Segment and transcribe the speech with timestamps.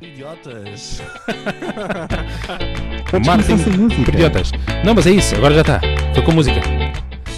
[0.00, 1.02] Idiotas.
[3.26, 3.58] Marketing
[4.04, 4.52] por idiotas.
[4.84, 5.80] Não, mas é isso, agora já está.
[6.14, 6.77] Foi com música.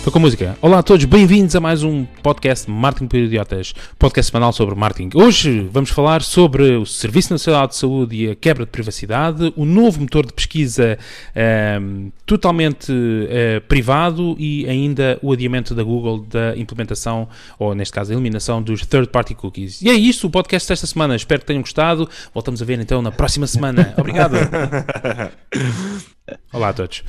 [0.03, 0.57] Foi com música.
[0.63, 5.11] Olá a todos, bem-vindos a mais um podcast Marketing por Idiotas, podcast semanal sobre marketing.
[5.15, 9.67] Hoje vamos falar sobre o Serviço Nacional de Saúde e a quebra de privacidade, o
[9.67, 10.99] novo motor de pesquisa
[11.35, 12.91] ehm, totalmente
[13.29, 18.63] eh, privado e ainda o adiamento da Google da implementação, ou neste caso a eliminação
[18.63, 19.83] dos third-party cookies.
[19.83, 21.15] E é isto o podcast desta semana.
[21.15, 22.09] Espero que tenham gostado.
[22.33, 23.93] Voltamos a ver então na próxima semana.
[24.01, 24.37] Obrigado.
[26.53, 27.03] Olá a todos.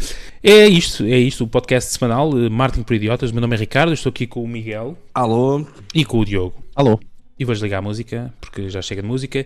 [0.43, 3.31] É isto, é isto, o podcast semanal eh, Marketing por Idiotas.
[3.31, 5.66] Meu nome é Ricardo, estou aqui com o Miguel Alô?
[5.94, 6.55] e com o Diogo.
[6.75, 6.99] Alô?
[7.41, 9.44] E vou desligar a música, porque já chega de música.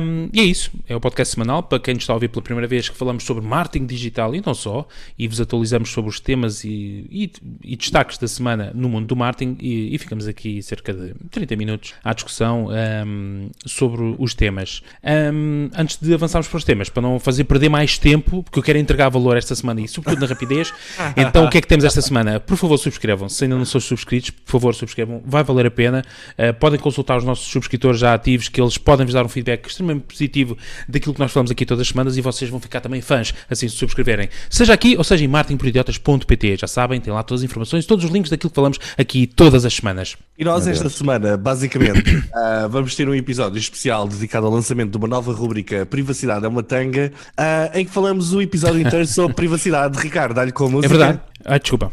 [0.00, 1.64] Um, e é isso, é o podcast semanal.
[1.64, 4.40] Para quem nos está a ouvir pela primeira vez, que falamos sobre marketing digital e
[4.46, 4.86] não só,
[5.18, 7.32] e vos atualizamos sobre os temas e, e,
[7.64, 9.56] e destaques da semana no mundo do marketing.
[9.60, 12.68] E, e, ficamos aqui cerca de 30 minutos à discussão
[13.04, 14.80] um, sobre os temas.
[15.02, 18.62] Um, antes de avançarmos para os temas, para não fazer perder mais tempo, porque eu
[18.62, 20.72] quero entregar valor esta semana e, sobretudo, na rapidez.
[21.18, 22.38] então, o que é que temos esta semana?
[22.38, 23.28] Por favor, subscrevam.
[23.28, 25.20] Se ainda não são subscritos, por favor, subscrevam.
[25.26, 26.04] Vai valer a pena.
[26.38, 29.66] Uh, podem consultar os nossos subscritores já ativos, que eles podem vos dar um feedback
[29.66, 30.56] extremamente positivo
[30.88, 33.68] daquilo que nós falamos aqui todas as semanas e vocês vão ficar também fãs, assim
[33.68, 34.28] se subscreverem.
[34.50, 38.10] Seja aqui ou seja em marketingporidiotas.pt, já sabem, tem lá todas as informações, todos os
[38.10, 40.16] links daquilo que falamos aqui todas as semanas.
[40.38, 44.96] E nós esta semana, basicamente, uh, vamos ter um episódio especial dedicado ao lançamento de
[44.96, 49.34] uma nova rubrica Privacidade é uma tanga, uh, em que falamos o episódio inteiro sobre
[49.34, 49.98] privacidade.
[49.98, 50.94] Ricardo, dá-lhe com a música.
[50.94, 51.20] É verdade.
[51.44, 51.90] Ai, desculpa.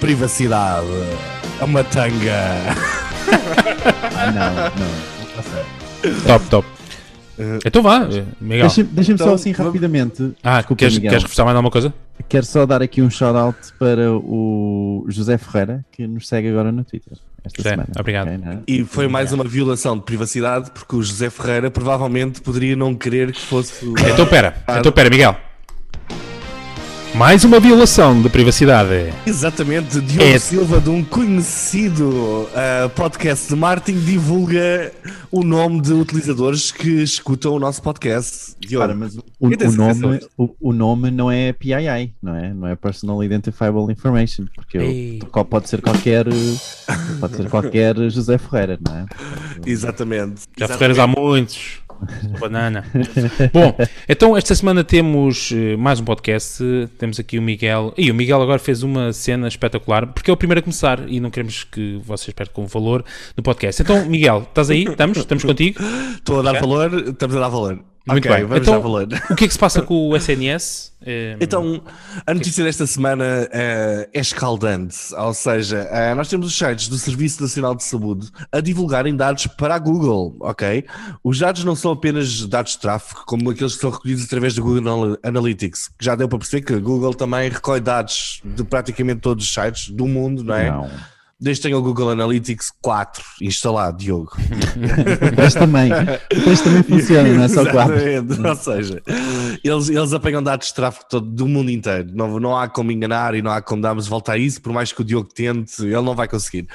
[0.00, 0.86] Privacidade
[1.60, 3.09] é uma tanga.
[4.40, 6.22] Não, não.
[6.26, 6.68] Top, top.
[7.64, 8.00] Então vá,
[8.40, 8.66] Miguel.
[8.66, 10.32] Deixa-me deixa Então, só assim vamos- rapidamente.
[10.42, 11.10] Ah, Desculpa, queres, Miguel.
[11.10, 11.92] queres reforçar mais alguma coisa?
[12.28, 16.84] Quero só dar aqui um shout-out para o José Ferreira, que nos segue agora no
[16.84, 17.16] Twitter.
[17.44, 17.88] Esta José, semana.
[17.98, 18.28] obrigado.
[18.28, 18.58] Ok, não é?
[18.66, 23.32] E foi mais uma violação de privacidade, porque o José Ferreira provavelmente poderia não querer
[23.32, 23.84] que fosse.
[23.86, 25.34] o- Então pera, então pera, Miguel.
[27.14, 29.12] Mais uma violação de privacidade.
[29.26, 34.92] Exatamente, Diogo É- Silva, de um conhecido uh, podcast de marketing, divulga
[35.30, 38.54] o nome de utilizadores que escutam o nosso podcast.
[38.60, 42.54] Diogo, Ora, mas o, o certeza nome, o, o nome não é PII, não é?
[42.54, 45.18] Não é Personal Identifiable Information, porque Ei.
[45.22, 46.26] o- qual- pode ser qualquer
[47.18, 49.04] pode ser qualquer José Ferreira, não é?
[49.66, 50.42] exatamente.
[50.56, 50.78] Já Exatamente.
[50.78, 51.80] Ferreiras há muitos.
[52.38, 52.84] Banana.
[53.52, 53.76] Bom,
[54.08, 56.62] então esta semana temos eh, mais um podcast.
[56.98, 57.92] Temos aqui o Miguel.
[57.96, 61.20] E o Miguel agora fez uma cena espetacular, porque é o primeiro a começar e
[61.20, 63.04] não queremos que vocês percam o valor
[63.36, 63.82] do podcast.
[63.82, 64.84] Então, Miguel, estás aí?
[64.84, 65.18] Estamos?
[65.18, 65.80] Estamos contigo?
[66.14, 67.89] Estou a dar valor, estamos a dar valor.
[68.06, 68.46] Muito Ok, bem.
[68.46, 69.08] vamos Então- dar valor.
[69.30, 70.90] O que é que se passa com o SNS?
[71.40, 71.82] Então,
[72.26, 76.98] a notícia desta semana eh, é escaldante, ou seja, eh, nós temos os sites do
[76.98, 80.84] Serviço Nacional de Saúde a divulgarem dados para a Google, ok?
[81.24, 84.62] Os dados não são apenas dados de tráfego, como aqueles que são recolhidos através do
[84.62, 88.62] Google Anal- Analytics, que já deu para perceber que a Google também recolhe dados de
[88.62, 90.70] praticamente todos os sites do mundo, não é?
[90.70, 90.90] Não.
[91.40, 94.36] Desde que tenha o Google Analytics 4 instalado, Diogo.
[95.36, 95.90] Teste também.
[96.28, 97.96] Teste também funciona, não é só quatro.
[97.96, 98.46] Exatamente.
[98.46, 99.02] Ou seja,
[99.64, 102.10] eles, eles apanham dados de tráfego todo, do mundo inteiro.
[102.12, 104.92] Não, não há como enganar e não há como darmos volta a isso, por mais
[104.92, 106.68] que o Diogo tente, ele não vai conseguir.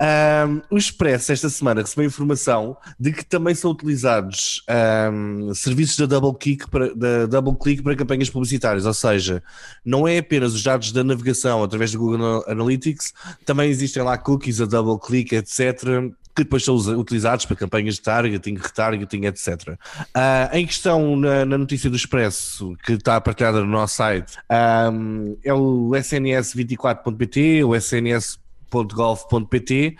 [0.00, 6.06] Ahm, o Expresso, esta semana, recebeu informação de que também são utilizados ahm, serviços da
[6.06, 8.84] Double Click, para, da Double Click para campanhas publicitárias.
[8.84, 9.42] Ou seja,
[9.84, 13.12] não é apenas os dados da navegação através do Google Analytics,
[13.44, 18.02] também existem lá cookies, a Double Click, etc que depois são utilizados para campanhas de
[18.02, 19.76] targeting, retargeting, etc.
[20.14, 25.34] Ah, em questão na, na notícia do Expresso, que está partilhada no nosso site, ahm,
[25.42, 28.38] é o sns24.pt, o sns
[28.70, 29.96] .gov.pt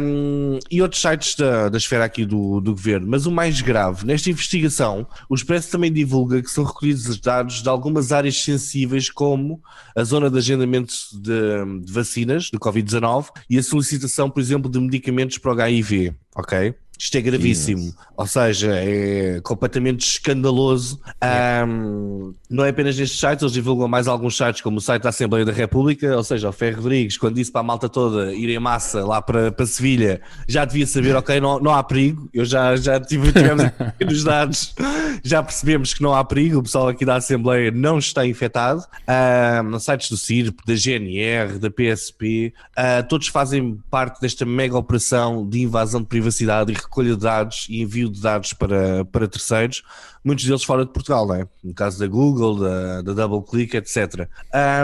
[0.00, 3.06] um, e outros sites da, da esfera aqui do, do governo.
[3.08, 7.62] Mas o mais grave, nesta investigação, o Expresso também divulga que são recolhidos os dados
[7.62, 9.62] de algumas áreas sensíveis, como
[9.96, 14.80] a zona de agendamento de, de vacinas do Covid-19 e a solicitação, por exemplo, de
[14.80, 16.74] medicamentos para o HIV, ok?
[16.98, 21.00] Isto é gravíssimo, ou seja, é completamente escandaloso.
[21.64, 25.10] Um, não é apenas nestes sites, eles divulgam mais alguns sites, como o site da
[25.10, 28.50] Assembleia da República, ou seja, o Ferro Rodrigues, quando disse para a malta toda ir
[28.50, 32.28] em massa lá para, para Sevilha, já devia saber, ok, não, não há perigo.
[32.34, 33.70] Eu já, já tive, tivemos
[34.00, 34.74] nos dados,
[35.22, 38.82] já percebemos que não há perigo, o pessoal aqui da Assembleia não está infectado.
[39.64, 45.48] Um, sites do CIRP, da GNR, da PSP, uh, todos fazem parte desta mega operação
[45.48, 46.27] de invasão de privacidade
[46.70, 49.82] e recolha de dados e envio de dados para, para terceiros,
[50.24, 51.46] muitos deles fora de Portugal, não é?
[51.62, 54.28] No caso da Google, da, da DoubleClick, etc.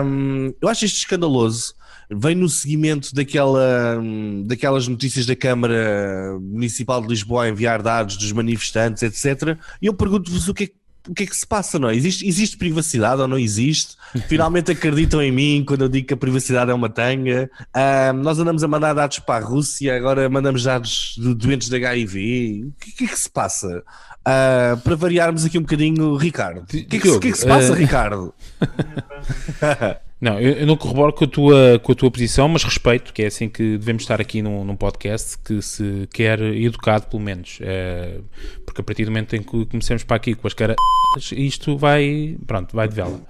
[0.04, 1.74] Um, eu acho isto escandaloso
[2.10, 3.98] vem no seguimento daquela,
[4.44, 9.58] daquelas notícias da Câmara Municipal de Lisboa a enviar dados dos manifestantes, etc.
[9.80, 11.94] E eu pergunto-vos o que é que o que é que se passa, não é?
[11.94, 13.96] Existe, existe privacidade ou não existe?
[14.28, 17.50] Finalmente acreditam em mim quando eu digo que a privacidade é uma tanga.
[17.76, 21.76] Uh, nós andamos a mandar dados para a Rússia, agora mandamos dados de doentes de
[21.76, 22.64] HIV.
[22.68, 23.82] O que, que é que se passa?
[24.20, 26.62] Uh, para variarmos aqui um bocadinho, Ricardo.
[26.62, 27.74] O que, que, que, que, é que se passa, uh...
[27.74, 28.34] Ricardo?
[30.24, 33.24] Não, eu, eu, não corroboro com a, tua, com a tua posição, mas respeito, que
[33.24, 37.58] é assim que devemos estar aqui num, num podcast que se quer educado, pelo menos.
[37.60, 38.20] É,
[38.64, 40.76] porque a partir do momento em que começamos para aqui com as caras,
[41.30, 43.20] isto vai, pronto, vai de vela.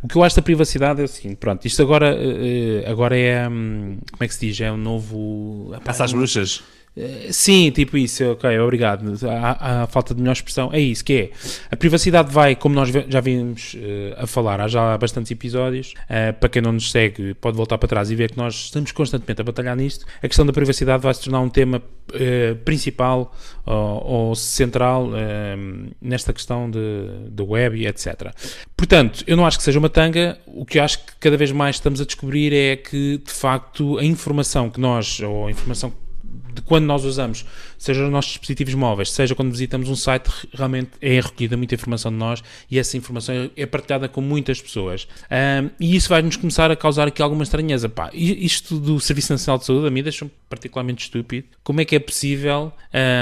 [0.00, 3.48] O que eu acho da privacidade é o seguinte, pronto, isto agora, eh, agora é,
[3.48, 5.74] hum, como é que se diz, é um novo...
[5.84, 6.62] Passa às bruxas.
[6.96, 9.04] Eh, sim, tipo isso, ok, obrigado.
[9.28, 11.30] A, falta de melhor expressão é isso, que é
[11.70, 15.94] a privacidade vai, como nós já vimos uh, a falar, há já bastantes episódios.
[16.04, 18.90] Uh, para quem não nos segue, pode voltar para trás e ver que nós estamos
[18.90, 20.04] constantemente a batalhar nisto.
[20.22, 23.32] A questão da privacidade vai se tornar um tema uh, principal
[23.64, 25.10] ou, central
[26.00, 28.32] nesta questão de, web e etc.
[28.74, 30.38] Portanto, eu não acho que seja uma tanga.
[30.46, 34.04] O que acho que cada vez mais estamos a descobrir é que, de facto, a
[34.04, 35.92] informação que nós, ou a informação
[36.58, 37.44] de quando nós usamos,
[37.78, 42.10] seja nos nossos dispositivos móveis, seja quando visitamos um site, realmente é recolhida muita informação
[42.10, 45.06] de nós e essa informação é partilhada com muitas pessoas.
[45.30, 47.88] Um, e isso vai-nos começar a causar aqui alguma estranheza.
[47.88, 51.46] Pá, isto do Serviço Nacional de Saúde a mim deixa-me particularmente estúpido.
[51.62, 52.72] Como é que é possível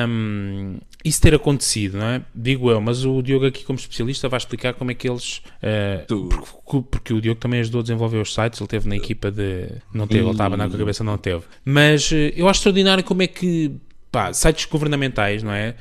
[0.09, 2.23] um, isso ter acontecido, não é?
[2.35, 5.43] Digo eu, mas o Diogo aqui como especialista vai explicar como é que eles...
[5.63, 6.29] Uh,
[6.65, 9.69] porque, porque, o Diogo também ajudou a desenvolver os sites, ele teve na equipa de...
[9.93, 11.43] Não teve, ele estava na cabeça, não teve.
[11.65, 13.73] Mas uh, eu acho extraordinário como é que
[14.17, 15.75] pá, sites governamentais, não é?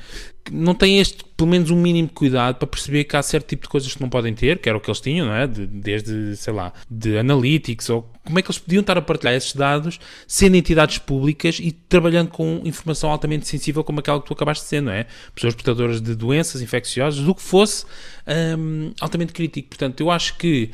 [0.52, 3.62] Não têm este, pelo menos um mínimo de cuidado para perceber que há certo tipo
[3.62, 5.46] de coisas que não podem ter, que era o que eles tinham, não é?
[5.46, 9.32] De, desde, sei lá, de analytics, ou como é que eles podiam estar a partilhar
[9.32, 14.34] esses dados sendo entidades públicas e trabalhando com informação altamente sensível como aquela que tu
[14.34, 15.06] acabaste de ser, não é?
[15.34, 17.86] Pessoas portadoras de doenças infecciosas, do que fosse
[18.58, 19.70] um, altamente crítico.
[19.70, 20.70] Portanto, eu acho que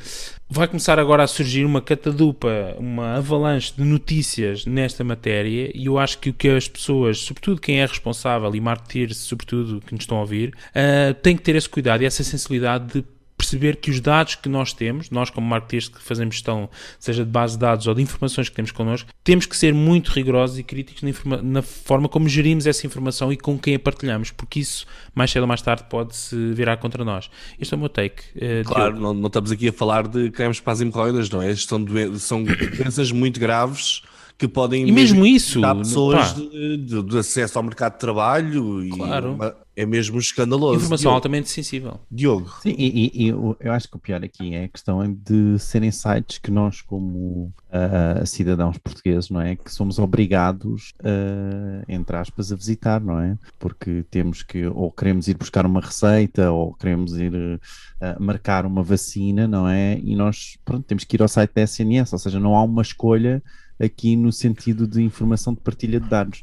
[0.52, 5.99] vai começar agora a surgir uma catadupa, uma avalanche de notícias nesta matéria e eu
[5.99, 10.02] acho que o que as pessoas, sobretudo quem é responsável e marketeers, sobretudo que nos
[10.02, 13.04] estão a ouvir, uh, tem que ter esse cuidado e essa sensibilidade de
[13.42, 17.30] perceber que os dados que nós temos, nós como marketeers que fazemos gestão, seja de
[17.30, 20.62] base de dados ou de informações que temos connosco, temos que ser muito rigorosos e
[20.62, 24.86] críticos na, na forma como gerimos essa informação e com quem a partilhamos, porque isso
[25.12, 27.28] mais cedo ou mais tarde pode-se virar contra nós.
[27.58, 28.22] Este é o meu take.
[28.36, 31.54] Uh, claro, não, não, estamos aqui a falar de cremes para as hemorroidas, não é?
[31.56, 31.84] São,
[32.18, 32.44] são
[32.78, 34.02] doenças muito graves
[34.42, 38.88] que podem e mesmo, isso dar pessoas de, de, de, acesso ao mercado de trabalho
[38.90, 39.38] claro.
[39.40, 40.76] e é mesmo escandaloso.
[40.76, 41.14] Informação Diogo.
[41.14, 42.00] altamente sensível.
[42.10, 42.50] Diogo.
[42.60, 45.92] Sim, e, e, e, eu acho que o pior aqui é a questão de serem
[45.92, 49.54] sites que nós, como uh, cidadãos portugueses, não é?
[49.54, 53.38] Que somos obrigados, uh, entre aspas, a visitar, não é?
[53.60, 58.82] Porque temos que, ou queremos ir buscar uma receita, ou queremos ir uh, marcar uma
[58.82, 59.98] vacina, não é?
[60.02, 62.82] E nós, pronto, temos que ir ao site da SNS, ou seja, não há uma
[62.82, 63.40] escolha
[63.82, 66.43] aqui no sentido de informação de partilha de dados.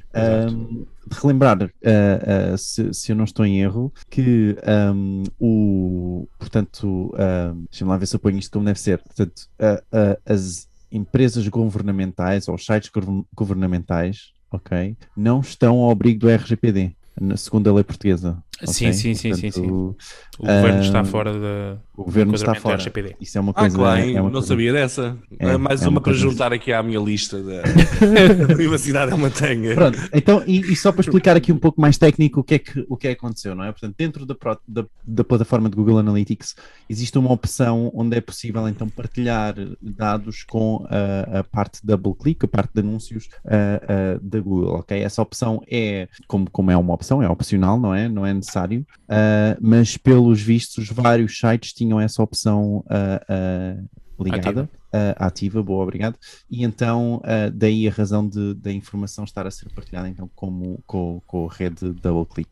[0.52, 4.56] Um, relembrar, uh, uh, se, se, eu não estou em erro, que
[4.94, 9.48] um, o, portanto, uh, deixa-me lá ver se eu ponho isto como deve ser, portanto,
[10.26, 12.92] as empresas governamentais ou os sites
[13.34, 18.42] governamentais, ok, não estão ao abrigo do RGPD, na segunda lei portuguesa.
[18.66, 19.72] Sim, sim, sim, sim, sim.
[19.72, 19.96] O
[20.40, 21.78] governo está fora da.
[22.00, 22.78] O governo está fora.
[22.78, 23.18] RGPD.
[23.20, 23.76] Isso é uma coisa.
[23.76, 24.48] Ah, claro, é uma não coisa...
[24.48, 25.18] sabia dessa.
[25.38, 27.62] É, é mais é uma, uma para juntar aqui à minha lista da
[28.56, 29.76] privacidade é uma tenha.
[29.76, 32.60] Pronto, então, e, e, só para explicar aqui um pouco mais técnico o que é
[32.60, 33.72] que, o que, é que aconteceu, não é?
[33.72, 36.56] Portanto, dentro da, da, da plataforma de Google Analytics
[36.90, 42.46] existe uma opção onde é possível então partilhar dados com a, a parte double click,
[42.46, 44.98] a parte de anúncios uh, uh, da Google, ok?
[44.98, 48.08] Essa opção é, como, como é uma opção, é opcional, não é?
[48.08, 54.70] Não é necessário, uh, mas pelos vistos, vários sites tinham essa opção uh, uh, ligada.
[54.92, 55.16] Ativa.
[55.18, 55.64] ativa.
[55.64, 56.18] boa, obrigado.
[56.52, 57.22] E então,
[57.54, 61.54] daí a razão de, da informação estar a ser partilhada então como, com, com a
[61.54, 62.50] rede DoubleClick.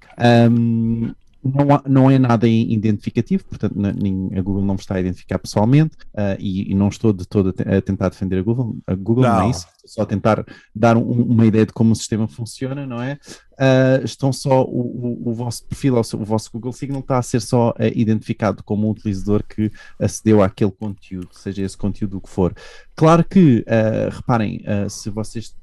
[0.50, 1.12] Um,
[1.44, 5.40] não, há, não é nada identificativo, portanto, nem, a Google não me está a identificar
[5.40, 8.78] pessoalmente uh, e, e, não estou de todo a, a, tentar defender a Google.
[8.86, 11.96] A Google não, não é isso, só tentar dar um, uma ideia de como o
[11.96, 13.18] sistema funciona, não é?
[13.58, 14.82] uh, estão só o,
[15.26, 18.88] o, o, vosso perfil, o vosso Google Signal está a ser só uh, identificado como
[18.88, 22.54] um utilizador que acedeu àquele conteúdo, seja esse conteúdo o que for.
[22.96, 25.56] Claro que, uh, reparem, se vocês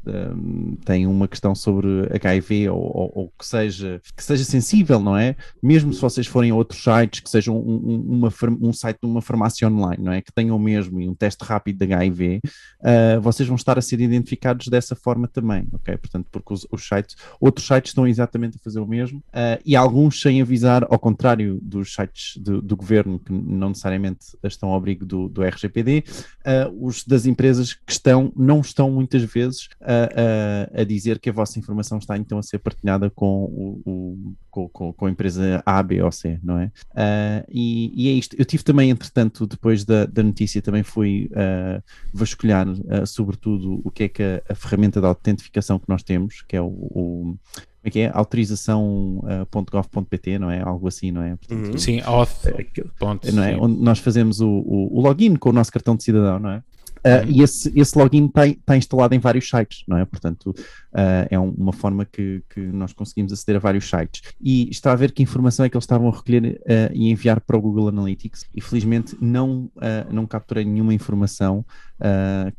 [0.85, 5.35] têm uma questão sobre HIV ou, ou, ou, que, seja, que seja sensível, não é?
[5.63, 9.21] Mesmo se vocês forem a outros sites, que sejam um, uma, um site de uma
[9.21, 10.23] farmácia online, não é?
[10.23, 12.41] Que tenham mesmo um teste rápido de HIV,
[13.21, 14.14] vocês vão estar a ser identificados
[14.71, 15.97] dessa forma também, ok?
[15.97, 19.23] Portanto, porque os, os sites, outros sites estão exatamente a fazer o mesmo
[19.65, 24.71] e alguns sem avisar, ao contrário dos sites do, do governo, que não necessariamente estão
[24.71, 26.05] ao abrigo do, do RGPD,
[26.81, 31.33] os das empresas que estão, não estão muitas vezes a, a, a, dizer que a
[31.33, 35.63] vossa informação está então a ser partilhada com, o, o com, com, com, a empresa
[35.67, 36.67] A, B ou C, não é?
[36.93, 38.37] Uh, e, e, é isto.
[38.39, 43.91] Eu tive também, entretanto, depois da, da notícia, também fui uh, vasculhar, uh, sobretudo, o
[43.91, 47.37] que é que a, a, ferramenta de autentificação que nós temos, que é o, o
[47.85, 48.11] como é que é?
[48.15, 50.63] autorização.gov.pt, não é?
[50.63, 51.37] Algo assim, não é?
[51.37, 51.79] Portanto, uhum.
[51.79, 52.47] Sim, auth.
[52.99, 53.55] Ponto, não é?
[53.57, 56.63] Onde nós fazemos o, o, o, login com o nosso cartão de cidadão, não é?
[57.05, 60.05] Uh, e esse, esse login está tá instalado em vários sites, não é?
[60.07, 64.23] Portanto, uh, é um, uma forma que, que nós conseguimos aceder a vários sites.
[64.41, 67.41] E está a ver que informação é que eles estavam a recolher uh, e enviar
[67.41, 68.47] para o Google Analytics.
[68.55, 69.71] E felizmente não,
[70.11, 71.65] não capturei nenhuma informação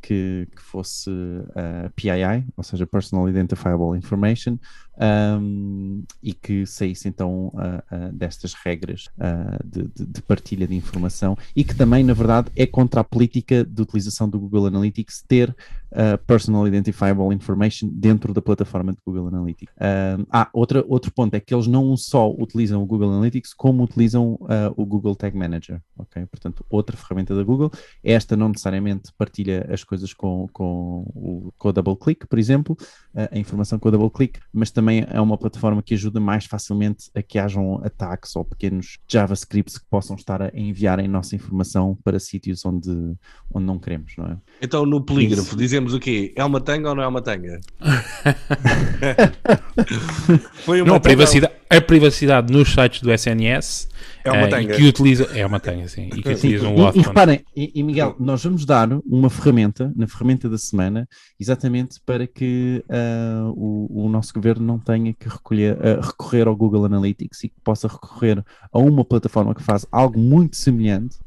[0.01, 1.09] que, que fosse
[1.95, 4.57] PII, ou seja, Personal Identifiable Information,
[4.97, 7.51] um, e que saísse então uh,
[7.91, 9.09] uh, destas regras
[9.63, 13.81] de, de, partilha de informação e que também, na verdade, é contra a política de
[13.81, 15.55] utilização do Google Analytics ter
[16.27, 19.73] Personal Identifiable Information dentro da plataforma de Google Analytics.
[20.31, 24.37] ah, outra, outro ponto é que eles não só utilizam o Google Analytics, como utilizam
[24.75, 26.25] o Google Tag Manager, ok?
[26.25, 27.71] Portanto, outra ferramenta da Google.
[28.03, 32.77] Esta não necessariamente partilha as coisas com, com, o, com o double click, por exemplo,
[33.13, 37.09] a informação com o double click, mas também é uma plataforma que ajuda mais facilmente
[37.15, 41.97] a que hajam ataques ou pequenos JavaScripts que possam estar a enviar a nossa informação
[42.03, 42.89] para sítios onde,
[43.53, 44.37] onde não queremos, não é?
[44.61, 45.57] Então no polígrafo Isso.
[45.85, 46.33] Dizemos o quê?
[46.35, 47.61] É uma tanga ou não é uma tanga?
[50.65, 51.01] Foi uma não, tanga...
[51.01, 53.87] privacidade, a privacidade nos sites do SNS
[54.25, 54.73] é uma tanga.
[54.73, 56.09] Uh, que utiliza, é uma tanga, sim.
[56.13, 59.93] E que utiliza um e, e reparem, e, e, Miguel, nós vamos dar uma ferramenta,
[59.95, 61.07] na ferramenta da semana,
[61.39, 66.55] exatamente para que uh, o, o, nosso governo não tenha que recolher, uh, recorrer ao
[66.55, 71.17] Google Analytics e que possa recorrer a uma plataforma que faz algo muito semelhante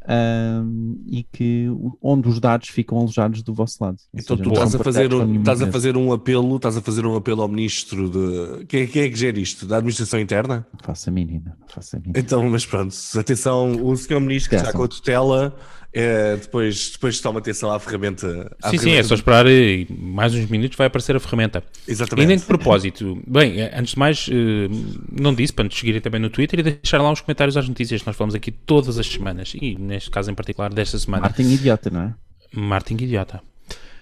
[1.06, 1.66] e que
[2.02, 3.98] onde os dados ficam alojados do vosso lado.
[4.12, 7.06] Então seja, tu estás a, fazer um, estás a fazer um apelo, estás a fazer
[7.06, 9.66] um apelo ao ministro de quem, quem é que gera isto?
[9.66, 10.66] Da administração interna?
[10.82, 12.18] Faça a mínima, faça a mínima.
[12.18, 15.56] Então, mas pronto, atenção, o senhor ministro que está com a tutela
[15.92, 18.26] é, depois, depois toma atenção à ferramenta.
[18.62, 19.46] À sim, ferramenta sim, é só esperar
[19.90, 21.64] mais uns minutos vai aparecer a ferramenta.
[21.86, 22.24] Exatamente.
[22.24, 24.68] E nem de propósito, bem, antes de mais, eh,
[25.10, 28.02] não disse para nos seguirem também no Twitter e deixar lá uns comentários às notícias
[28.02, 31.22] que nós falamos aqui todas as semanas e neste caso em particular desta semana.
[31.22, 32.14] Martin Idiota, não é?
[32.52, 33.40] Martin Idiota.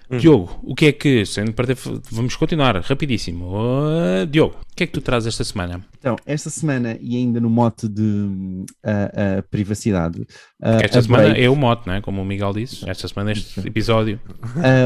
[0.09, 0.17] Hum.
[0.17, 1.77] Diogo, o que é que, sem perder,
[2.09, 3.53] vamos continuar rapidíssimo.
[3.53, 5.85] Uh, Diogo, o que é que tu trazes esta semana?
[5.99, 10.25] Então, esta semana, e ainda no mote de uh, uh, privacidade.
[10.61, 12.01] Esta semana Brave, é o mote, não é?
[12.01, 14.19] Como o Miguel disse, esta semana, este episódio.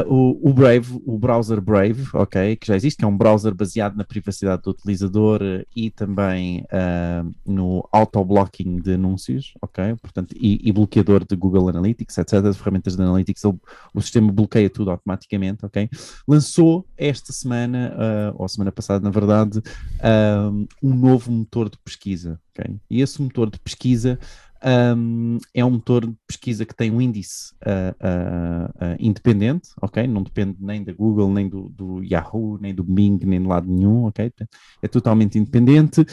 [0.08, 3.96] O, o, Brave, o browser Brave, ok, que já existe, que é um browser baseado
[3.96, 5.42] na privacidade do utilizador
[5.76, 6.66] e também
[7.46, 12.34] no auto-blocking de anúncios, ok, portanto, e, e, bloqueador de Google Analytics, etc.
[12.46, 13.60] As ferramentas de Analytics, o,
[13.94, 15.90] o sistema bloqueia tudo automaticamente automaticamente, ok?
[16.28, 22.40] Lançou esta semana, uh, ou semana passada, na verdade, uh, um novo motor de pesquisa,
[22.52, 22.76] ok?
[22.90, 24.20] E esse motor de pesquisa
[24.64, 27.92] um, é um motor de pesquisa que tem um índice uh,
[28.80, 30.06] uh, independente, ok?
[30.08, 33.68] Não depende nem da Google, nem do, do, Yahoo, nem do Bing, nem de lado
[33.68, 34.32] nenhum, ok?
[34.82, 36.06] É totalmente independente.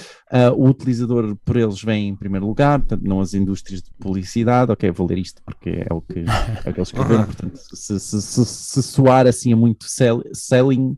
[0.57, 4.91] o utilizador por eles vem em primeiro lugar, portanto, não as indústrias de publicidade, ok?
[4.91, 6.21] Vou ler isto porque é o que,
[6.65, 10.23] é o que eles escreveram, portanto, se, se, se, se soar assim a muito sell,
[10.33, 10.97] selling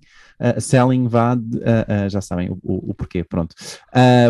[0.58, 3.54] selling vá, uh, uh, já sabem o, o, o, porquê, pronto.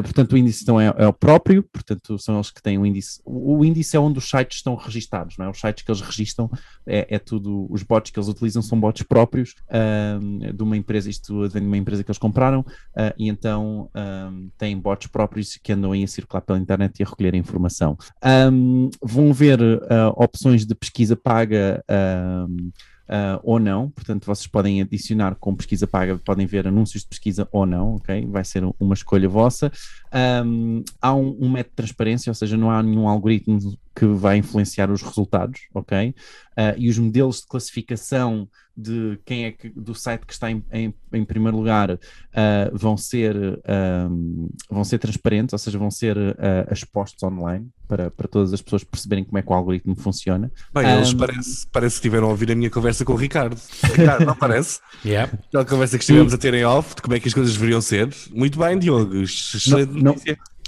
[0.03, 3.21] portanto, o índice então é, é, o próprio, portanto, são eles que têm o índice.
[3.25, 5.51] O, o, índice é onde os sites estão registados, não é?
[5.51, 6.51] Os sites que eles registram
[6.87, 9.55] é, é tudo, os bots que eles utilizam são bots próprios
[10.55, 12.65] de uma empresa, isto vem de uma empresa que eles compraram,
[13.17, 13.91] e então
[14.59, 17.97] têm bots próprios que andam aí a circular pela internet e a recolher a informação.
[18.53, 19.61] Um, vão ver
[20.17, 21.85] opções de pesquisa paga.
[23.11, 23.91] Uh, ou não.
[23.91, 28.25] Portanto, vocês podem adicionar com pesquisa paga, podem ver anúncios de pesquisa ou não, ok?
[28.27, 29.71] Vai ser uma escolha vossa.
[30.45, 33.59] Um, há um, um, método de transparência, ou seja, não há nenhum algoritmo
[33.95, 36.11] que vai influenciar os resultados, ok?
[36.53, 38.49] Uh, e os modelos de classificação
[38.81, 41.99] de quem é que do site que está em, em, em primeiro lugar uh,
[42.73, 43.37] vão ser
[44.11, 48.63] um, vão ser transparentes, ou seja, vão ser uh, expostos online para, para todas as
[48.63, 50.51] pessoas perceberem como é que o algoritmo funciona.
[50.73, 53.57] Bem, eles um, parece, parece que tiveram a ouvir a minha conversa com o Ricardo.
[53.97, 54.81] Ricardo, não parece?
[55.05, 55.33] Yeah.
[55.49, 57.81] Aquela conversa que estivemos a ter em off de como é que as coisas deveriam
[57.81, 58.09] ser.
[58.33, 59.17] Muito bem, Diogo.
[59.17, 60.39] Excelente não, notícia.
[60.39, 60.60] Não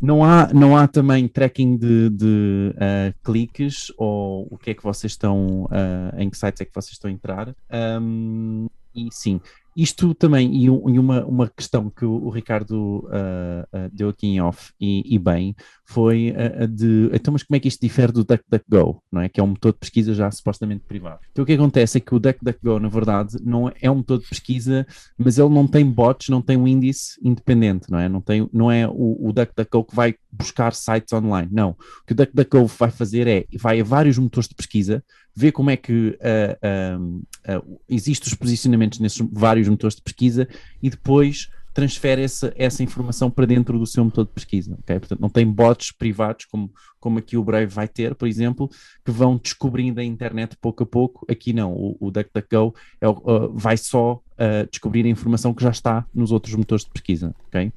[0.00, 4.82] não há, não há também tracking de, de uh, cliques ou o que é que
[4.82, 7.54] vocês estão, uh, em que sites é que vocês estão a entrar.
[8.00, 9.40] Um, e sim,
[9.76, 14.40] isto também, e, e uma, uma questão que o, o Ricardo uh, deu aqui em
[14.40, 15.54] off, e, e bem,
[15.90, 19.28] foi a, de, então, mas como é que isto difere do DuckDuckGo, não é?
[19.28, 21.18] Que é um motor de pesquisa já supostamente privado.
[21.32, 24.28] Então o que acontece é que o DuckDuckGo, na verdade, não é um motor de
[24.28, 24.86] pesquisa,
[25.18, 28.08] mas ele não tem bots, não tem um índice independente, não é?
[28.08, 31.70] Não, tem, não é o, o DuckDuckGo que vai buscar sites online, não.
[31.70, 35.02] O que o DuckDuckGo vai fazer é, vai a vários motores de pesquisa,
[35.34, 40.46] ver como é que uh, uh, uh, existem os posicionamentos nesses vários motores de pesquisa
[40.80, 44.76] e depois transfere essa, essa informação para dentro do seu motor de pesquisa.
[44.82, 44.98] Okay?
[44.98, 48.68] Portanto, não tem bots privados, como, como aqui o Brave vai ter, por exemplo,
[49.04, 51.26] que vão descobrindo a internet pouco a pouco.
[51.30, 55.70] Aqui não, o, o DuckDuckGo é, uh, vai só uh, descobrir a informação que já
[55.70, 57.34] está nos outros motores de pesquisa.
[57.48, 57.72] Okay?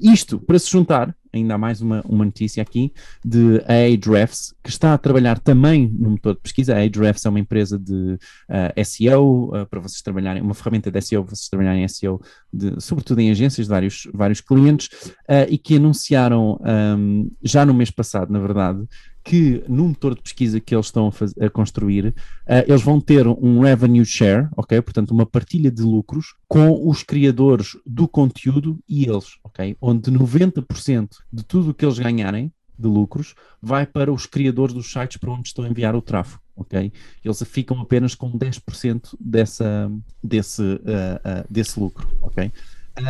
[0.00, 2.92] Isto para se juntar ainda mais uma, uma notícia aqui
[3.24, 6.74] de Ahrefs, que está a trabalhar também no motor de pesquisa.
[6.74, 8.18] A Ahrefs é uma empresa de uh,
[8.48, 12.20] eh, SEO, uh, eh, para vocês trabalharem, uma ferramenta de SEO vocês trabalharem em SEO,
[12.52, 14.88] de, sobretudo em agências de vários, vários clientes,
[15.28, 16.58] uh, e que anunciaram
[16.96, 18.84] um, já no mês passado, na verdade,
[19.28, 22.98] que no motor de pesquisa que eles estão a, fazer, a construir, uh, eles vão
[22.98, 24.80] ter um revenue share, ok?
[24.80, 29.76] Portanto, uma partilha de lucros com os criadores do conteúdo e eles, ok?
[29.82, 34.90] Onde 90% de tudo o que eles ganharem de lucros vai para os criadores dos
[34.90, 36.40] sites para onde estão a enviar o tráfego.
[36.56, 36.90] ok?
[37.22, 39.92] Eles ficam apenas com 10% dessa,
[40.24, 42.08] desse, uh, uh, desse lucro.
[42.22, 42.50] ok?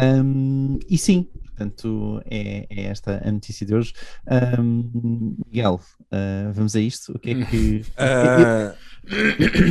[0.03, 1.27] Um, e sim,
[1.59, 3.93] portanto, é, é, esta a notícia de hoje.
[4.61, 7.13] Um, Miguel, uh, vamos a isto?
[7.13, 7.85] O que é que.
[7.99, 8.89] Uh...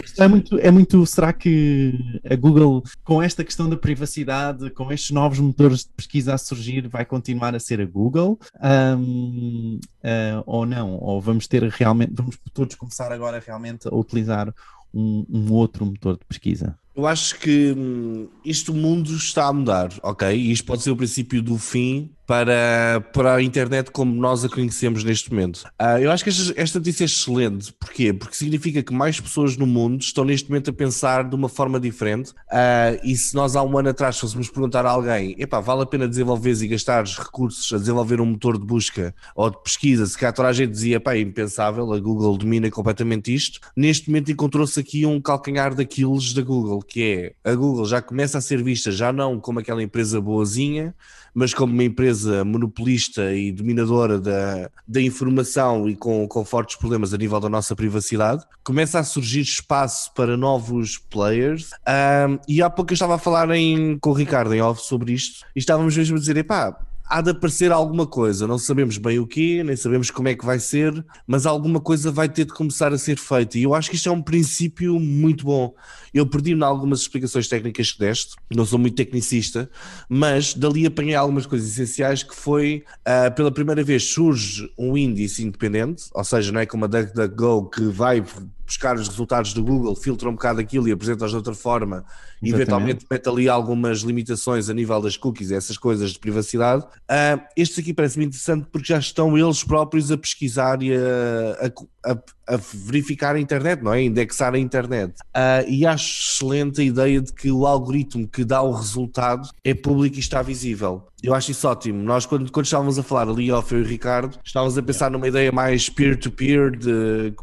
[0.04, 1.06] Isto é muito, é muito.
[1.06, 6.34] Será que a Google, com esta questão da privacidade, com estes novos motores de pesquisa
[6.34, 8.40] a surgir, vai continuar a ser a Google?
[8.60, 10.96] Um, uh, ou não?
[10.96, 14.52] Ou vamos ter realmente, vamos todos começar agora realmente a utilizar
[14.92, 16.78] um, um outro motor de pesquisa?
[16.98, 20.36] Eu acho que hum, isto mundo está a mudar, ok?
[20.36, 24.50] E isto pode ser o princípio do fim para, para a internet como nós a
[24.50, 25.64] conhecemos neste momento.
[25.82, 27.72] Uh, eu acho que esta, esta notícia é excelente.
[27.80, 28.12] Porquê?
[28.12, 31.80] Porque significa que mais pessoas no mundo estão neste momento a pensar de uma forma
[31.80, 32.32] diferente.
[32.32, 35.86] Uh, e se nós há um ano atrás fôssemos perguntar a alguém, epá, vale a
[35.86, 40.18] pena desenvolver e gastar recursos a desenvolver um motor de busca ou de pesquisa, se
[40.18, 43.60] cá toda a gente dizia, pá, é impensável, a Google domina completamente isto.
[43.76, 48.38] Neste momento encontrou-se aqui um calcanhar daqueles da Google, que é a Google já começa
[48.38, 50.96] a ser vista já não como aquela empresa boazinha,
[51.34, 57.14] mas como uma empresa monopolista e dominadora da, da informação e com, com fortes problemas
[57.14, 61.70] a nível da nossa privacidade, começa a surgir espaço para novos players.
[61.88, 65.14] Um, e há pouco eu estava a falar em, com o Ricardo em off sobre
[65.14, 66.76] isto e estávamos mesmo a dizer: epá,
[67.10, 70.46] há de aparecer alguma coisa, não sabemos bem o que, nem sabemos como é que
[70.46, 73.58] vai ser, mas alguma coisa vai ter de começar a ser feita.
[73.58, 75.74] E eu acho que isto é um princípio muito bom.
[76.14, 79.70] Eu perdi-me algumas explicações técnicas que deste, não sou muito tecnicista,
[80.10, 85.44] mas dali apanhei algumas coisas essenciais que foi, uh, pela primeira vez surge um índice
[85.44, 88.24] independente, ou seja, não é como a DuckDuckGo que vai
[88.68, 92.06] buscar os resultados do Google, filtra um bocado aquilo e apresenta-os de outra forma
[92.42, 96.84] e eventualmente mete ali algumas limitações a nível das cookies, essas coisas de privacidade.
[96.84, 101.72] Uh, estes aqui parece-me interessante porque já estão eles próprios a pesquisar e a,
[102.06, 103.98] a, a, a verificar a internet, não é?
[103.98, 105.14] A indexar a internet.
[105.36, 109.74] Uh, e acho excelente a ideia de que o algoritmo que dá o resultado é
[109.74, 111.08] público e está visível.
[111.24, 112.04] Eu acho isso ótimo.
[112.04, 115.10] Nós, quando, quando estávamos a falar ali, ao eu e o Ricardo, estávamos a pensar
[115.10, 117.34] numa ideia mais peer-to-peer, -peer de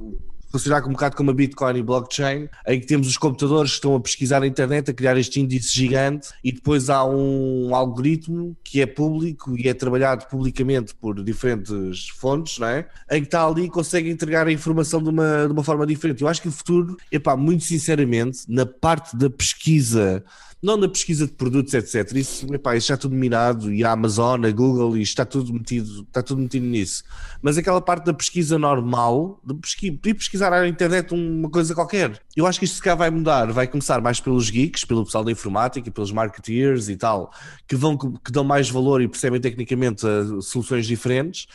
[0.55, 3.97] funcionar um bocado como a Bitcoin e blockchain, em que temos os computadores que estão
[3.97, 8.81] a pesquisar a internet, a criar este índice gigante, e depois há um algoritmo que
[8.81, 12.87] é público e é trabalhado publicamente por diferentes fontes, não é?
[13.11, 16.23] em que está ali e consegue entregar a informação de uma, de uma forma diferente.
[16.23, 20.25] Eu acho que o futuro, epá, muito sinceramente, na parte da pesquisa
[20.65, 22.11] não na pesquisa de produtos, etc.
[22.17, 25.53] Isso, epá, isso já é tudo minado, e a Amazon, a Google, e está tudo
[25.53, 27.05] metido, está tudo metido nisso.
[27.43, 32.19] Mas aquela parte da pesquisa normal, de pesquisa, de pesquisar na internet uma coisa qualquer,
[32.35, 35.23] eu acho que isto se cá vai mudar, vai começar mais pelos geeks, pelo pessoal
[35.23, 37.31] da informática, pelos marketeers e tal,
[37.69, 41.47] que, vão, que dão mais valor e percebem tecnicamente uh, soluções diferentes,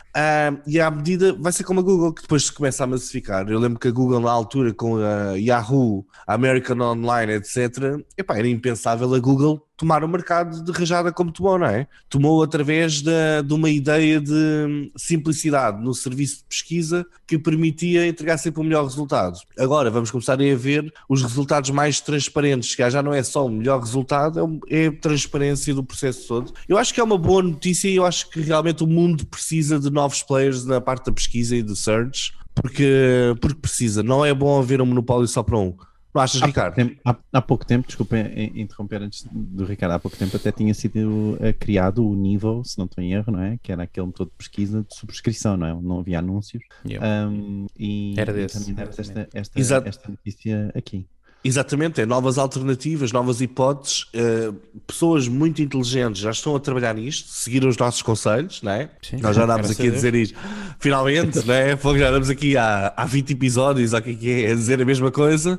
[0.68, 3.48] e à medida vai ser como a Google, que depois se começa a massificar.
[3.48, 8.38] Eu lembro que a Google na altura com a Yahoo, a American Online, etc., epá,
[8.38, 11.86] era impensável a Google tomar o mercado de rajada como tomou, não é?
[12.08, 13.10] Tomou através de,
[13.50, 19.38] uma ideia de simplicidade no serviço de pesquisa que permitia entregar sempre o melhor resultado.
[19.58, 23.50] Agora vamos começar a ver os resultados mais transparentes, que já não é só o
[23.50, 26.52] melhor resultado, é, é a transparência do processo todo.
[26.68, 29.80] Eu acho que é uma boa notícia e eu acho que realmente o mundo precisa
[29.80, 34.02] de novos players na parte da pesquisa e do search, porque, porque precisa.
[34.02, 35.74] Não é bom haver um monopólio só para um.
[36.14, 36.74] Não achas, há Ricardo?
[36.74, 38.16] Pouco tempo, há, há, pouco tempo, desculpa
[38.54, 42.78] interromper antes do Ricardo, há pouco tempo até tinha sido uh, criado o nível, se
[42.78, 43.58] não estou em erro, não é?
[43.62, 45.74] Que era aquele motor de pesquisa de subscrição, não é?
[45.74, 46.62] Não havia anúncios.
[46.84, 47.28] Yeah.
[47.28, 48.70] Um, e, era desse.
[48.70, 51.06] E também esta, esta, esta notícia aqui.
[51.42, 54.02] Exatamente, é novas alternativas, novas hipóteses.
[54.14, 54.52] Uh,
[54.86, 58.90] pessoas muito inteligentes já estão a trabalhar nisto, seguiram os nossos conselhos, não é?
[59.00, 60.38] Sim, Nós já andámos aqui a, a dizer isto.
[60.78, 61.76] Finalmente, não é?
[61.76, 65.10] Já andamos aqui há, há 20 episódios, que é que é, a dizer a mesma
[65.10, 65.58] coisa.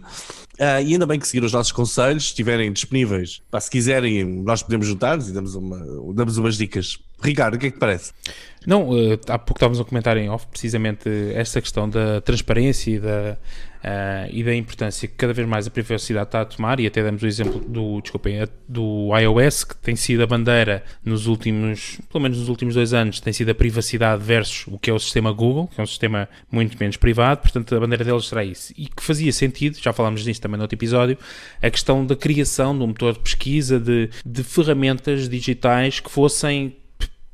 [0.60, 3.42] Uh, e ainda bem que seguiram os nossos conselhos, estiverem disponíveis.
[3.50, 5.80] Pá, se quiserem, nós podemos juntar-nos e damos, uma,
[6.14, 7.00] damos umas dicas.
[7.22, 8.14] Ricardo, o que é que te parece?
[8.66, 13.00] Não, uh, há pouco estávamos a comentar em off precisamente esta questão da transparência e
[13.00, 13.38] da,
[13.84, 17.02] uh, e da importância que cada vez mais a privacidade está a tomar, e até
[17.04, 22.22] damos o exemplo do, desculpem, do iOS, que tem sido a bandeira nos últimos, pelo
[22.22, 25.32] menos nos últimos dois anos, tem sido a privacidade versus o que é o sistema
[25.32, 28.72] Google, que é um sistema muito menos privado, portanto a bandeira deles será isso.
[28.78, 31.18] E que fazia sentido, já falámos disso também no outro episódio,
[31.60, 36.76] a questão da criação de um motor de pesquisa, de, de ferramentas digitais que fossem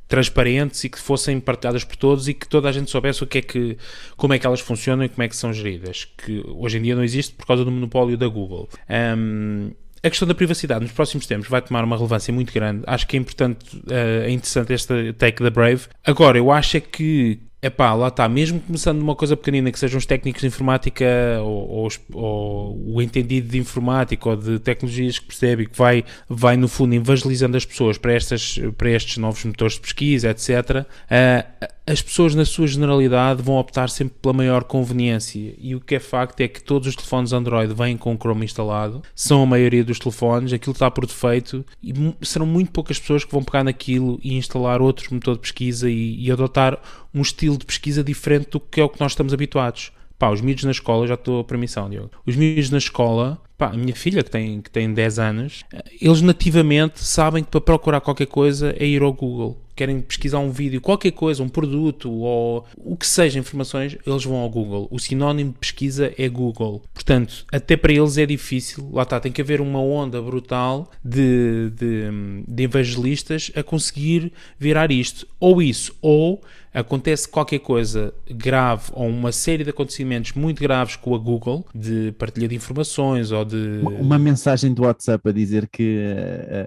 [0.08, 3.38] transparentes e que fossem partilhadas por todos e que toda a gente soubesse o que
[3.38, 3.76] é que,
[4.16, 6.96] como é que elas funcionam e como é que são geridas, que hoje em dia
[6.96, 8.68] não existe por causa do monopólio da Google.
[8.88, 9.70] Um,
[10.02, 12.82] a questão da privacidade nos próximos tempos vai tomar uma relevância muito grande.
[12.86, 15.86] Acho que é importante, uh, é interessante esta take da Brave.
[16.04, 19.98] Agora, eu acho é que Epá, lá está, mesmo começando uma coisa pequenina, que sejam
[19.98, 21.04] os técnicos de informática
[21.40, 26.56] ou, ou, ou, o entendido de informática ou de tecnologias que percebe que vai, vai
[26.56, 31.68] no fundo evangelizando as pessoas para, estas, para estes novos motores de pesquisa, etc., uh,
[31.88, 35.98] as pessoas na sua generalidade vão optar sempre pela maior conveniência e o que é
[35.98, 39.82] facto é que todos os telefones Android vêm com o Chrome instalado, são a maioria
[39.82, 44.20] dos telefones, aquilo está por defeito e serão muito poucas pessoas que vão pegar naquilo
[44.22, 46.78] e instalar outro motor de pesquisa e, e adotar
[47.14, 49.90] um estilo de pesquisa diferente do que é o que nós estamos habituados.
[50.18, 52.10] Pá, os miúdos na escola, já estou a permissão, Diogo.
[52.26, 55.64] Os miúdos na escola, pá, a minha filha que tem, que tem 10 anos,
[56.00, 59.60] eles nativamente sabem que para procurar qualquer coisa é ir ao Google.
[59.74, 64.36] Querem pesquisar um vídeo, qualquer coisa, um produto ou o que seja informações, eles vão
[64.36, 64.88] ao Google.
[64.90, 66.82] O sinónimo de pesquisa é Google.
[66.92, 68.88] Portanto, até para eles é difícil.
[68.92, 74.90] Lá está, tem que haver uma onda brutal de, de, de evangelistas a conseguir virar
[74.90, 75.28] isto.
[75.38, 76.42] Ou isso, ou
[76.72, 82.12] acontece qualquer coisa grave ou uma série de acontecimentos muito graves com a Google, de
[82.18, 83.80] partilha de informações ou de.
[83.98, 85.98] Uma mensagem do WhatsApp a dizer que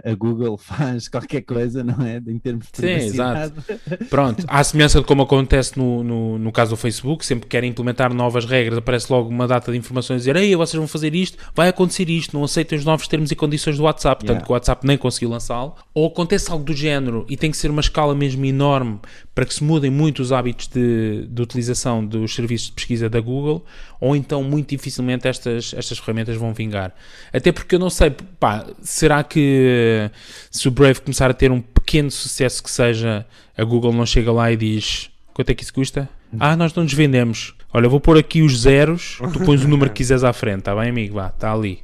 [0.04, 2.18] a, a Google faz qualquer coisa, não é?
[2.18, 3.62] Em termos de Sim, exato.
[4.10, 7.70] Pronto, à semelhança de como acontece no, no, no, caso do Facebook, sempre que querem
[7.70, 11.14] implementar novas regras, aparece logo uma data de informações a dizer: Ei, vocês vão fazer
[11.16, 14.46] isto, vai acontecer isto, não aceitem os novos termos e condições do WhatsApp, portanto yeah.
[14.46, 15.76] que o WhatsApp nem conseguiu lançá-lo.
[15.94, 19.00] Ou acontece algo do género e tem que ser uma escala mesmo enorme
[19.34, 23.20] para que se mudem muito os hábitos de, de, utilização dos serviços de pesquisa da
[23.22, 23.66] Google,
[24.00, 26.94] ou então muito dificilmente estas, estas ferramentas vão vingar.
[27.32, 30.10] Até porque eu não sei, pá, será que
[30.50, 33.26] se o Brave começar a ter um pequeno sucesso que seja,
[33.58, 36.10] a Google não chega lá e diz quanto é que isso custa?
[36.40, 37.54] Ah, nós não nos vendemos.
[37.74, 40.76] Olha, vou pôr aqui os zeros, tu pões o número que quiseres à frente, está
[40.76, 41.16] bem, amigo?
[41.16, 41.80] Vá, está ali.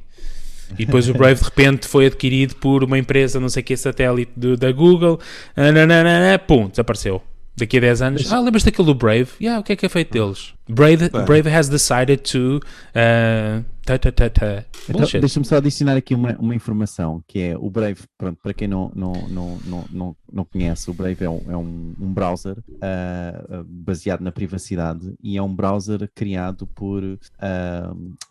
[0.78, 4.32] E depois o Brave de repente foi adquirido por uma empresa, não sei que, satélite
[4.36, 5.18] do, da Google,
[5.56, 7.22] nananana, pum, desapareceu
[7.58, 9.28] daqui a 10 anos, ah, lembras daquele do Brave?
[9.40, 10.54] Yeah, o que é que é feito deles?
[10.68, 12.60] Brave, Brave has decided to
[12.94, 18.52] uh, então, Deixa-me só adicionar aqui uma, uma informação, que é o Brave, pronto, para
[18.52, 22.12] quem não, não, não, não, não, não conhece, o Brave é um, é um, um
[22.12, 27.18] browser uh, baseado na privacidade e é um browser criado por uh,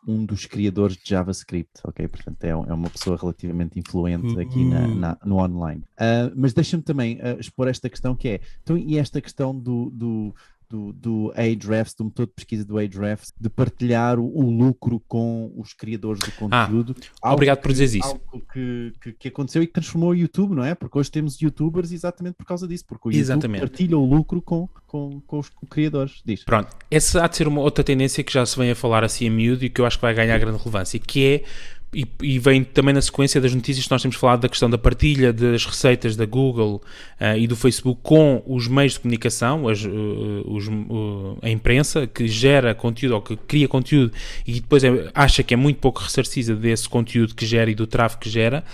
[0.07, 2.07] um dos criadores de JavaScript, ok?
[2.07, 4.95] Portanto, é, é uma pessoa relativamente influente aqui na, uhum.
[4.95, 5.83] na no online.
[5.99, 10.35] Uh, mas deixa-me também expor esta questão que é, então, e esta questão do, do
[10.69, 15.51] do, do Ahrefs, do motor de pesquisa do Ahrefs, de partilhar o, o lucro com
[15.55, 16.95] os criadores de conteúdo.
[17.21, 18.07] Ah, obrigado por dizer isso.
[18.07, 20.75] Algo que, que, que, aconteceu e que transformou o YouTube, não é?
[20.75, 23.59] Porque hoje temos youtubers exatamente por causa disso, porque o YouTube exatamente.
[23.59, 26.21] partilha o lucro com, com, com os criadores.
[26.25, 26.43] Diz.
[26.43, 29.27] Pronto, essa há de ser uma outra tendência que já se vem a falar assim
[29.27, 31.43] a miúdo e que eu acho que vai ganhar grande relevância, que é
[31.93, 34.77] e, e, vem também na sequência das notícias que nós temos falado da questão da
[34.77, 36.81] partilha das receitas da Google
[37.19, 39.89] uh, e do Facebook com os meios de comunicação, as, uh,
[40.45, 44.11] os, uh, a imprensa, que gera conteúdo ou que cria conteúdo
[44.45, 47.87] e depois é, acha que é muito pouco ressarcida desse conteúdo que gera e do
[47.87, 48.65] tráfego que gera.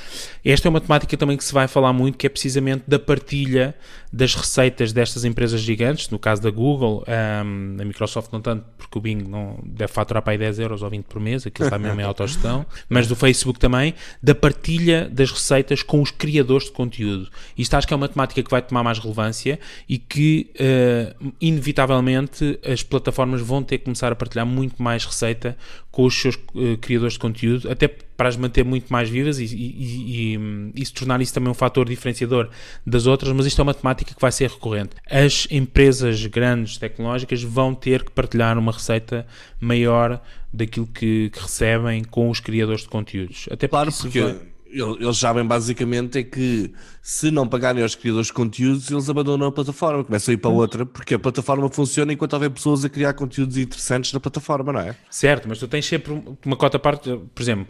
[0.44, 3.76] Esta é uma temática também que se vai falar muito, que é precisamente da partilha
[4.14, 8.96] das receitas destas empresas gigantes, no caso da Google, um, a Microsoft não tanto, porque
[8.96, 11.80] o Bing não deve faturar para aí 10 euros ou 20 por mês, aquilo está
[11.80, 16.74] mesmo em autogestão, mas do Facebook também, da partilha das receitas com os criadores de
[16.74, 17.28] conteúdo.
[17.58, 22.60] Isto acho que é uma temática que vai tomar mais relevância e que, uh, inevitavelmente,
[22.64, 25.58] as plataformas vão ter que começar a partilhar muito mais receita
[25.94, 29.44] com os seus uh, criadores de conteúdo, até para as manter muito mais vivas e,
[29.44, 32.50] e, e, e, se tornar isso também um fator diferenciador
[32.84, 34.96] das outras, mas isto é uma temática que vai ser recorrente.
[35.08, 39.24] As empresas grandes tecnológicas vão ter que partilhar uma receita
[39.60, 40.20] maior
[40.52, 43.48] daquilo que, que recebem com os criadores de conteúdos.
[43.52, 48.34] Até claro, porque, porque eles sabem basicamente é que se não pagarem aos criadores de
[48.34, 52.34] conteúdos, eles abandonam a plataforma, começam a ir para outra, porque a plataforma funciona enquanto
[52.34, 54.96] houver pessoas a criar conteúdos interessantes na plataforma, não é?
[55.10, 57.68] Certo, mas tu tens sempre uma cota parte, por exemplo,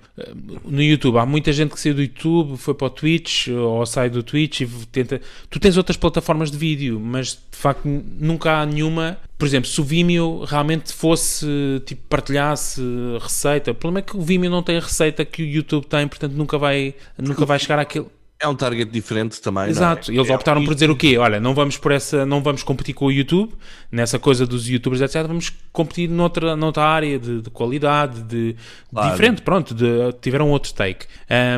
[0.63, 4.09] no YouTube, há muita gente que saiu do YouTube, foi para o Twitch ou sai
[4.09, 5.19] do Twitch e tenta.
[5.49, 9.82] Tu tens outras plataformas de vídeo, mas de facto nunca há nenhuma por exemplo, se
[9.82, 11.45] o Vimeo realmente fosse,
[11.86, 12.82] tipo, partilhasse
[13.19, 16.08] receita, o problema é que o Vimeo não tem a receita que o YouTube tem,
[16.08, 18.06] portanto nunca vai, nunca vai chegar àquele
[18.39, 19.69] é um target diferente também.
[19.69, 20.12] Exato.
[20.12, 20.15] É?
[20.15, 21.17] Eles é optaram por dizer o quê?
[21.17, 23.53] Olha, não vamos por essa, não vamos competir com o YouTube
[23.91, 25.27] nessa coisa dos YouTubers, etc.
[25.27, 28.56] Vamos competir noutra, noutra área de, de qualidade, de
[28.89, 29.12] claro.
[29.12, 29.41] diferente.
[29.41, 31.06] Pronto, de, tiveram outro take.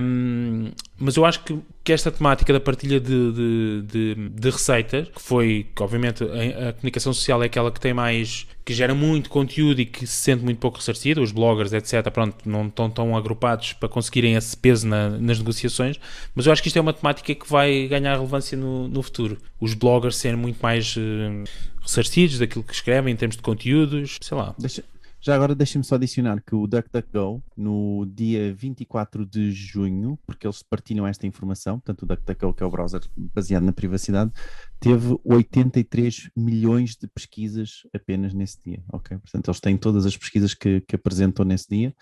[0.02, 5.10] Um, mas eu acho que, que esta temática da partilha de, de, de, de receitas,
[5.10, 8.96] que foi, que obviamente a, a, comunicação social é aquela que tem mais, que gera
[8.96, 12.90] muito conteúdo e que se sente muito pouco ressarcida, os bloggers, etc., pronto, não estão
[12.90, 16.00] tão agrupados para conseguirem esse peso na, nas negociações,
[16.34, 19.38] mas eu acho que isto é uma temática que vai ganhar relevância no, no futuro.
[19.60, 21.44] Os bloggers serem muito mais uh,
[21.82, 24.56] ressarcidos daquilo que escrevem em termos de conteúdos, sei lá.
[24.58, 24.82] Deixa,
[25.26, 30.62] já agora deixem-me só adicionar que o DuckDuckGo, no dia 24 de junho, porque eles
[30.62, 34.32] partilham esta informação, portanto o DuckDuckGo, que é o browser baseado na privacidade,
[34.80, 39.18] teve 83 milhões de pesquisas apenas nesse dia, ok?
[39.18, 41.96] Portanto, eles têm todas as pesquisas que, que apresentam nesse dia,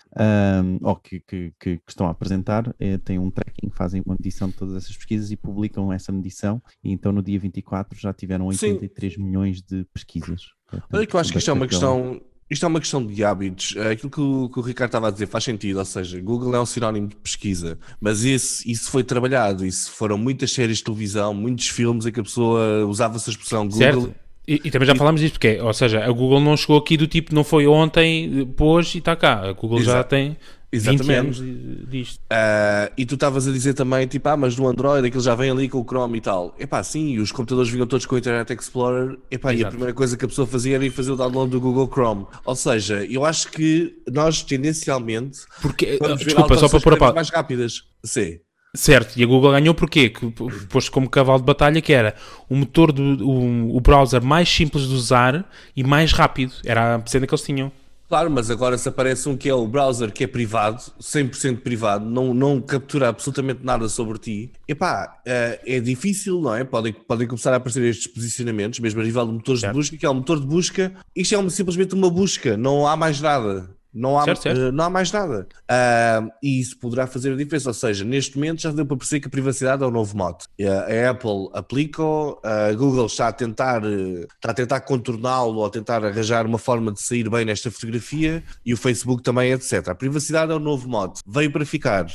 [0.62, 4.48] um, ou que, que, que, estão a apresentar, é, têm um tracking, fazem uma medição
[4.48, 8.48] de todas essas pesquisas e publicam essa medição, e então no dia 24 já tiveram
[8.48, 9.22] 83 Sim.
[9.22, 10.42] milhões de pesquisas.
[10.66, 13.24] Portanto, Olha que eu acho que isto é uma questão isto é uma questão de
[13.24, 13.74] hábitos.
[13.76, 16.54] É aquilo que o, que o, Ricardo estava a dizer faz sentido, ou seja, Google
[16.54, 20.84] é um sinónimo de pesquisa, mas isso, isso foi trabalhado, isso foram muitas séries de
[20.84, 23.78] televisão, muitos filmes em que a pessoa usava essa expressão Google.
[23.78, 24.14] Certo.
[24.46, 27.06] E, e, também já falámos disso, porque, ou seja, a Google não chegou aqui do
[27.06, 29.40] tipo, não foi ontem, pôs e está cá.
[29.40, 29.96] A Google Exato.
[29.96, 30.36] já tem
[30.74, 31.02] Exatamente.
[31.02, 32.18] 20 anos disto.
[32.24, 35.50] Uh, e tu estavas a dizer também, tipo, ah, mas no Android aquilo já vem
[35.50, 36.54] ali com o Chrome e tal.
[36.58, 39.18] Epá, sim, os computadores vinham todos com o Internet Explorer.
[39.30, 41.60] Epá, e a primeira coisa que a pessoa fazia era ir fazer o download do
[41.60, 42.26] Google Chrome.
[42.44, 47.14] Ou seja, eu acho que nós tendencialmente porque, ver desculpa, só para pôr a pau.
[47.14, 47.82] mais rápidas.
[48.04, 48.38] Sim.
[48.76, 50.08] Certo, e a Google ganhou porquê?
[50.08, 50.32] Que
[50.68, 52.16] pôs como cavalo de batalha que era
[52.50, 56.52] o motor do o, o browser mais simples de usar e mais rápido.
[56.64, 57.70] Era a cena que eles tinham.
[58.08, 62.04] Claro, mas agora se aparece um que é o browser que é privado, 100% privado,
[62.04, 66.64] não, não captura absolutamente nada sobre ti, epá, é, é difícil, não é?
[66.64, 69.72] Podem, podem começar a aparecer estes posicionamentos, mesmo a nível de motores certo.
[69.72, 72.96] de busca, que é um motor de busca, isto é simplesmente uma busca, não há
[72.96, 73.70] mais nada.
[73.94, 74.58] Não há, certo, certo.
[74.58, 75.46] Uh, não há mais nada.
[75.62, 77.70] Uh, e isso poderá fazer a diferença.
[77.70, 80.46] Ou seja, neste momento já deu para perceber que a privacidade é o novo mote.
[80.60, 82.02] Uh, a Apple aplica,
[82.42, 86.92] a Google está a tentar, está a tentar contorná-lo ou a tentar arranjar uma forma
[86.92, 89.88] de sair bem nesta fotografia e o Facebook também, etc.
[89.88, 91.20] A privacidade é o novo mote.
[91.26, 92.06] Veio para ficar.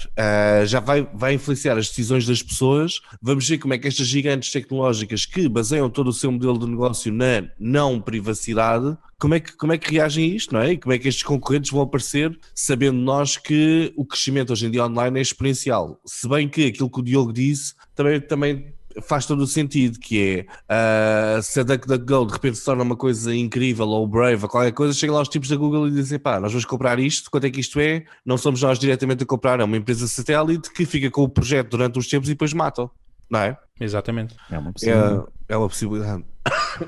[0.66, 3.00] já vai, vai influenciar as decisões das pessoas.
[3.22, 6.68] Vamos ver como é que estas gigantes tecnológicas que baseiam todo o seu modelo de
[6.68, 10.72] negócio na não privacidade como é, que, como é que reagem a isto, não é?
[10.72, 14.72] E como é que estes concorrentes vão aparecer, sabendo nós que o crescimento hoje em
[14.72, 16.00] dia online é exponencial.
[16.06, 20.46] Se bem que aquilo que o Diogo disse também, também faz todo o sentido, que
[20.70, 24.50] é uh, se a DuckDuckGo de repente se torna uma coisa incrível ou Brave ou
[24.50, 27.30] qualquer coisa, chega lá os tipos da Google e dizem pá, nós vamos comprar isto,
[27.30, 28.04] quanto é que isto é?
[28.26, 31.70] Não somos nós diretamente a comprar, é uma empresa satélite que fica com o projeto
[31.70, 32.90] durante uns tempos e depois matam.
[33.30, 33.58] não é?
[33.80, 34.36] Exatamente.
[34.50, 35.24] É uma possibilidade.
[35.48, 36.24] É, é uma possibilidade.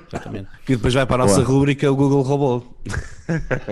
[0.07, 0.47] Exatamente.
[0.67, 1.47] E depois vai para a nossa Boa.
[1.47, 2.63] rubrica o Google Robô.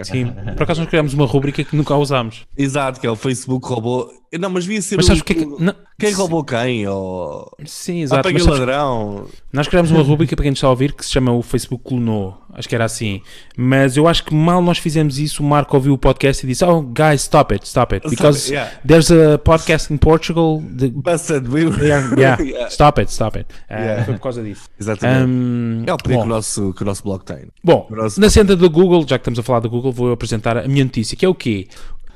[0.03, 0.31] Sim.
[0.55, 2.45] Por acaso nós criámos uma rubrica que nunca usámos.
[2.57, 4.09] Exato, que é o Facebook Robô.
[4.37, 5.45] Não, mas devia ser Mas sabes o que é que.
[5.45, 6.87] Não, Quem roubou quem?
[6.87, 7.51] Ou...
[7.65, 8.31] Sim, exato.
[8.31, 9.27] Mas o sabes, ladrão.
[9.51, 11.83] nós criámos uma rubrica para quem nos está a ouvir que se chama o Facebook
[11.83, 12.37] Clonou.
[12.53, 13.21] Acho que era assim.
[13.57, 16.63] Mas eu acho que mal nós fizemos isso, o Marco ouviu o podcast e disse:
[16.63, 18.07] Oh, guys, stop it, stop it.
[18.07, 18.71] Because yeah.
[18.85, 20.61] there's a podcast in Portugal.
[20.77, 21.61] that- Busted, we...
[21.83, 22.37] Yeah, yeah.
[22.49, 22.69] Yeah.
[22.69, 23.47] Stop it, stop it.
[23.69, 24.05] Yeah.
[24.05, 24.69] Foi por causa disso.
[24.79, 25.27] Exatamente.
[25.27, 26.21] Hum, é o bom.
[26.21, 27.47] que o, nosso, que o nosso blog tem.
[27.63, 28.25] Bom, Próximo.
[28.25, 30.83] na senda do Google, já que estamos a falar do Google, vou apresentar a minha
[30.83, 31.67] notícia, que é o quê?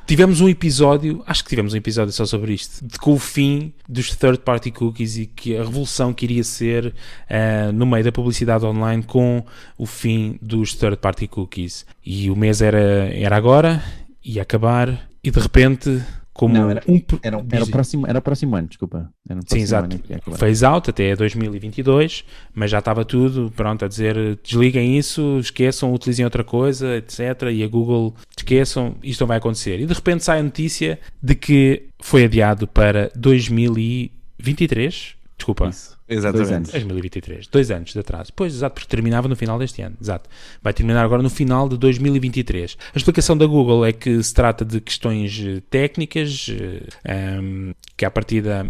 [0.05, 3.73] Tivemos um episódio, acho que tivemos um episódio só sobre isto, de, com o fim
[3.87, 6.93] dos third-party cookies e que a revolução que iria ser
[7.29, 9.45] ah, no meio da publicidade online com
[9.77, 11.85] o fim dos third-party cookies.
[12.05, 13.81] E o mês era, era agora,
[14.23, 16.03] ia acabar, e de repente,
[16.33, 17.01] como Não, era- um...
[17.21, 19.09] Era, era, diz- o próximo, era o próximo ano, desculpa.
[19.29, 19.95] Era o Sim, exato.
[19.95, 20.37] ano acabar.
[20.37, 26.25] Phase out até 2022, mas já estava tudo pronto a dizer desliguem isso, esqueçam, utilizem
[26.25, 27.19] outra coisa, etc.
[27.51, 29.79] E a Google esqueçam, isto não vai acontecer.
[29.79, 35.15] E de repente sai a notícia de que foi adiado para 2023.
[35.37, 35.67] Desculpa.
[35.69, 35.92] Isso.
[36.13, 36.47] Exatamente.
[36.47, 36.69] Dois anos.
[36.71, 38.31] 2023, dois anos de atraso.
[38.35, 39.95] Pois, exato, porque terminava no final deste ano.
[40.01, 40.29] Exato.
[40.61, 42.77] Vai terminar agora no final de 2023.
[42.93, 48.05] A explicação da Google é que se trata de questões eh, técnicas, eh, ehm, que
[48.05, 48.65] a partir da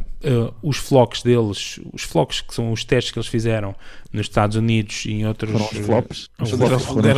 [0.62, 3.76] os flocos deles, os flocos que são os testes que eles fizeram
[4.14, 6.30] nos Estados Unidos e em outros Foram os flops.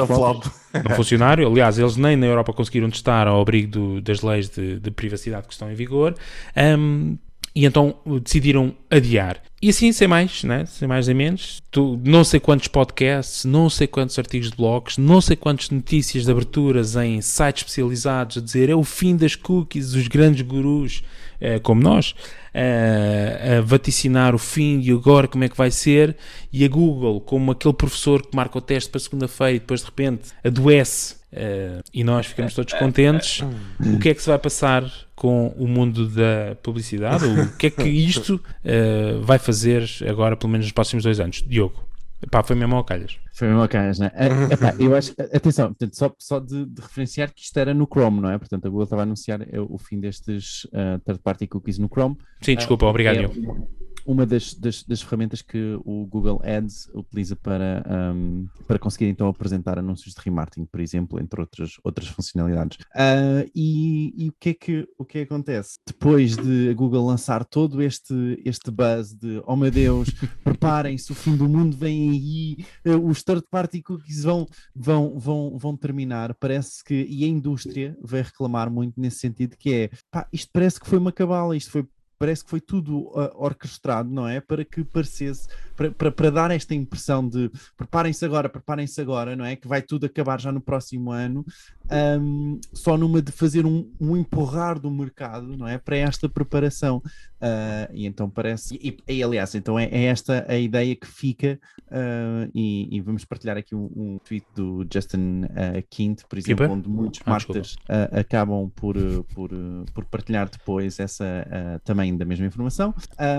[0.07, 0.45] flop.
[0.73, 1.47] não funcionário.
[1.47, 5.45] Aliás, eles nem na Europa conseguiram testar ao abrigo do- das leis de, de privacidade
[5.45, 6.15] que estão em vigor.
[6.55, 7.17] Ahm,
[7.55, 9.41] e então decidiram adiar.
[9.61, 10.65] E assim, sem mais, né?
[10.65, 14.97] sem mais nem menos, tu, não sei quantos podcasts, não sei quantos artigos de blogs,
[14.97, 19.35] não sei quantas notícias de aberturas em sites especializados a dizer é o fim das
[19.35, 21.01] cookies, os grandes gurus,
[21.39, 22.13] eh, como nós,
[22.53, 26.15] eh, a vaticinar o fim e agora como é que vai ser.
[26.51, 29.85] E a Google, como aquele professor que marca o teste para segunda-feira e depois de
[29.87, 33.41] repente adoece eh, e nós ficamos todos contentes,
[33.79, 37.25] o que é que se vai passar com o mundo da publicidade?
[37.25, 41.43] O que é que isto eh, vai fazer agora, pelo menos nos próximos dois anos?
[41.45, 41.83] Diogo,
[42.31, 43.17] pá, foi mesmo ao calhas.
[43.33, 44.11] Foi mesmo calhas, né?
[44.15, 47.85] É, epá, eu acho, atenção, portanto, só, só de, de referenciar que isto era no
[47.85, 48.37] Chrome, não é?
[48.37, 52.17] Portanto, a Google estava a anunciar o fim destes uh, third-party cookies no Chrome.
[52.41, 53.67] Sim, desculpa, obrigado, É Diogo.
[54.05, 59.27] Uma das, das, das ferramentas que o Google Ads utiliza para, um, para conseguir então
[59.27, 62.77] apresentar anúncios de remarketing, por exemplo, entre outras, outras funcionalidades.
[62.93, 65.77] Ah, e e o, que é que, o que é que acontece?
[65.85, 70.09] Depois de a Google lançar todo este, este buzz de oh meu Deus,
[70.43, 75.77] preparem-se, o fim do mundo vem aí, eh, os third-party cookies vão, vão, vão, vão
[75.77, 80.49] terminar, parece que, e a indústria vai reclamar muito nesse sentido, que é, pá, isto
[80.51, 84.39] parece que foi uma cabala, isto foi parece que foi tudo ah, orquestrado, não é?
[84.39, 89.45] Para que parecesse, para, para, para dar esta impressão de preparem-se agora, preparem-se agora, não
[89.45, 89.55] é?
[89.55, 91.45] Que vai tudo acabar já no próximo ano,
[91.89, 95.77] ahm, só numa de fazer um, um empurrar do mercado, não é?
[95.77, 97.01] Para esta preparação.
[97.41, 101.59] Ah, e então parece, e, e, aliás, então é, é esta a ideia que fica,
[101.91, 105.43] ah, e, e vamos partilhar aqui um, um tweet do Justin
[105.89, 110.49] Quint, por exemplo, onde muitos Ah, marketers uh, acabam por, uh, por, uh, por partilhar
[110.49, 112.93] depois essa uh, também da mesma informação,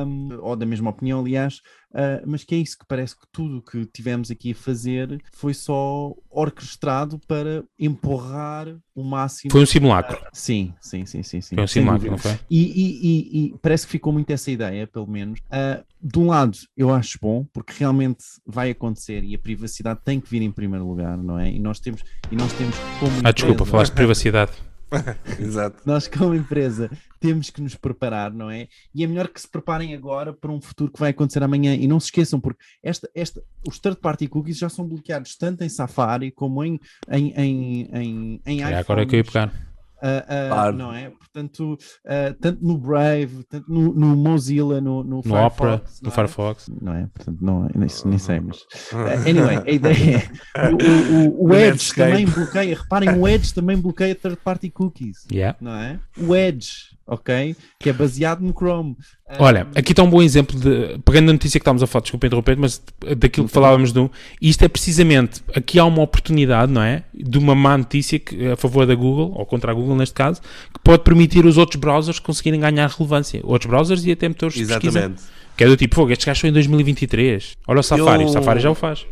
[0.06, 1.60] um, ou da mesma opinião, aliás,
[1.96, 5.54] uh, mas que é isso que parece que tudo que tivemos aqui a fazer foi
[5.54, 9.50] só orquestrado para empurrar o máximo.
[9.50, 10.18] Foi um simulacro.
[10.32, 11.40] Sim, sim, sim, sim.
[11.40, 12.38] sim Foi um simulacro, não foi?
[12.50, 15.40] E, e- e- e parece que ficou muito essa ideia, pelo menos.
[15.50, 20.20] Ah, de um lado, eu acho bom, porque realmente vai acontecer e a privacidade tem
[20.20, 21.50] que vir em primeiro lugar, não é?
[21.50, 24.52] E nós temos, e nós temos como Ah, desculpa, falaste de privacidade.
[25.38, 25.82] Exato.
[25.84, 28.68] nós, como empresa, temos que nos preparar, não é?
[28.94, 31.74] E é melhor que se preparem agora para um futuro que vai acontecer amanhã.
[31.74, 35.68] E não se esqueçam, porque esta, esta, os third-party cookies já são bloqueados tanto em
[35.68, 36.78] Safari como em,
[37.10, 39.75] em, em, em, em É agora que eu ia pegar.
[40.02, 40.76] Ah, ah, Claro.
[40.76, 41.10] não é?
[41.10, 46.02] Portanto, ah, tanto no Brave, tanto no, no Mozilla, no, no, No Opera, Firefox, no
[46.02, 46.14] não é?
[46.14, 46.70] Firefox.
[46.82, 47.06] Não é?
[47.14, 48.58] Portanto, não, nem, nem sei, mas.
[48.92, 50.68] Uh, anyway, a ideia é.
[50.70, 52.10] O, o, o, No Edge Netscape.
[52.10, 52.76] também bloqueia.
[52.76, 55.26] Reparem, o Edge também bloqueia third-party cookies.
[55.30, 55.56] Yeah.
[55.60, 55.98] Não é?
[56.18, 56.70] O Edge,
[57.06, 57.54] ok?
[57.78, 58.92] Que é baseado no Chrome.
[59.28, 60.98] Uh, Olha, aqui está um bom exemplo de.
[61.04, 62.82] Pegando a notícia que estávamos a falar, desculpa interromper, mas
[63.16, 64.10] daquilo que falávamos do.
[64.40, 65.42] Isto é precisamente.
[65.54, 67.04] Aqui há uma oportunidade, não é?
[67.12, 70.40] De uma má notícia que, a favor da Google, ou contra a Google neste caso,
[70.72, 73.40] que pode permitir os outros browsers conseguirem ganhar relevância.
[73.44, 74.98] Outros browsers e até motores de pesquisa.
[74.98, 75.22] Exatamente.
[75.56, 77.52] Que é do tipo, fogo, estes gajos são em 2023.
[77.66, 79.06] Olha o Safari, Eu- o Safari já o faz.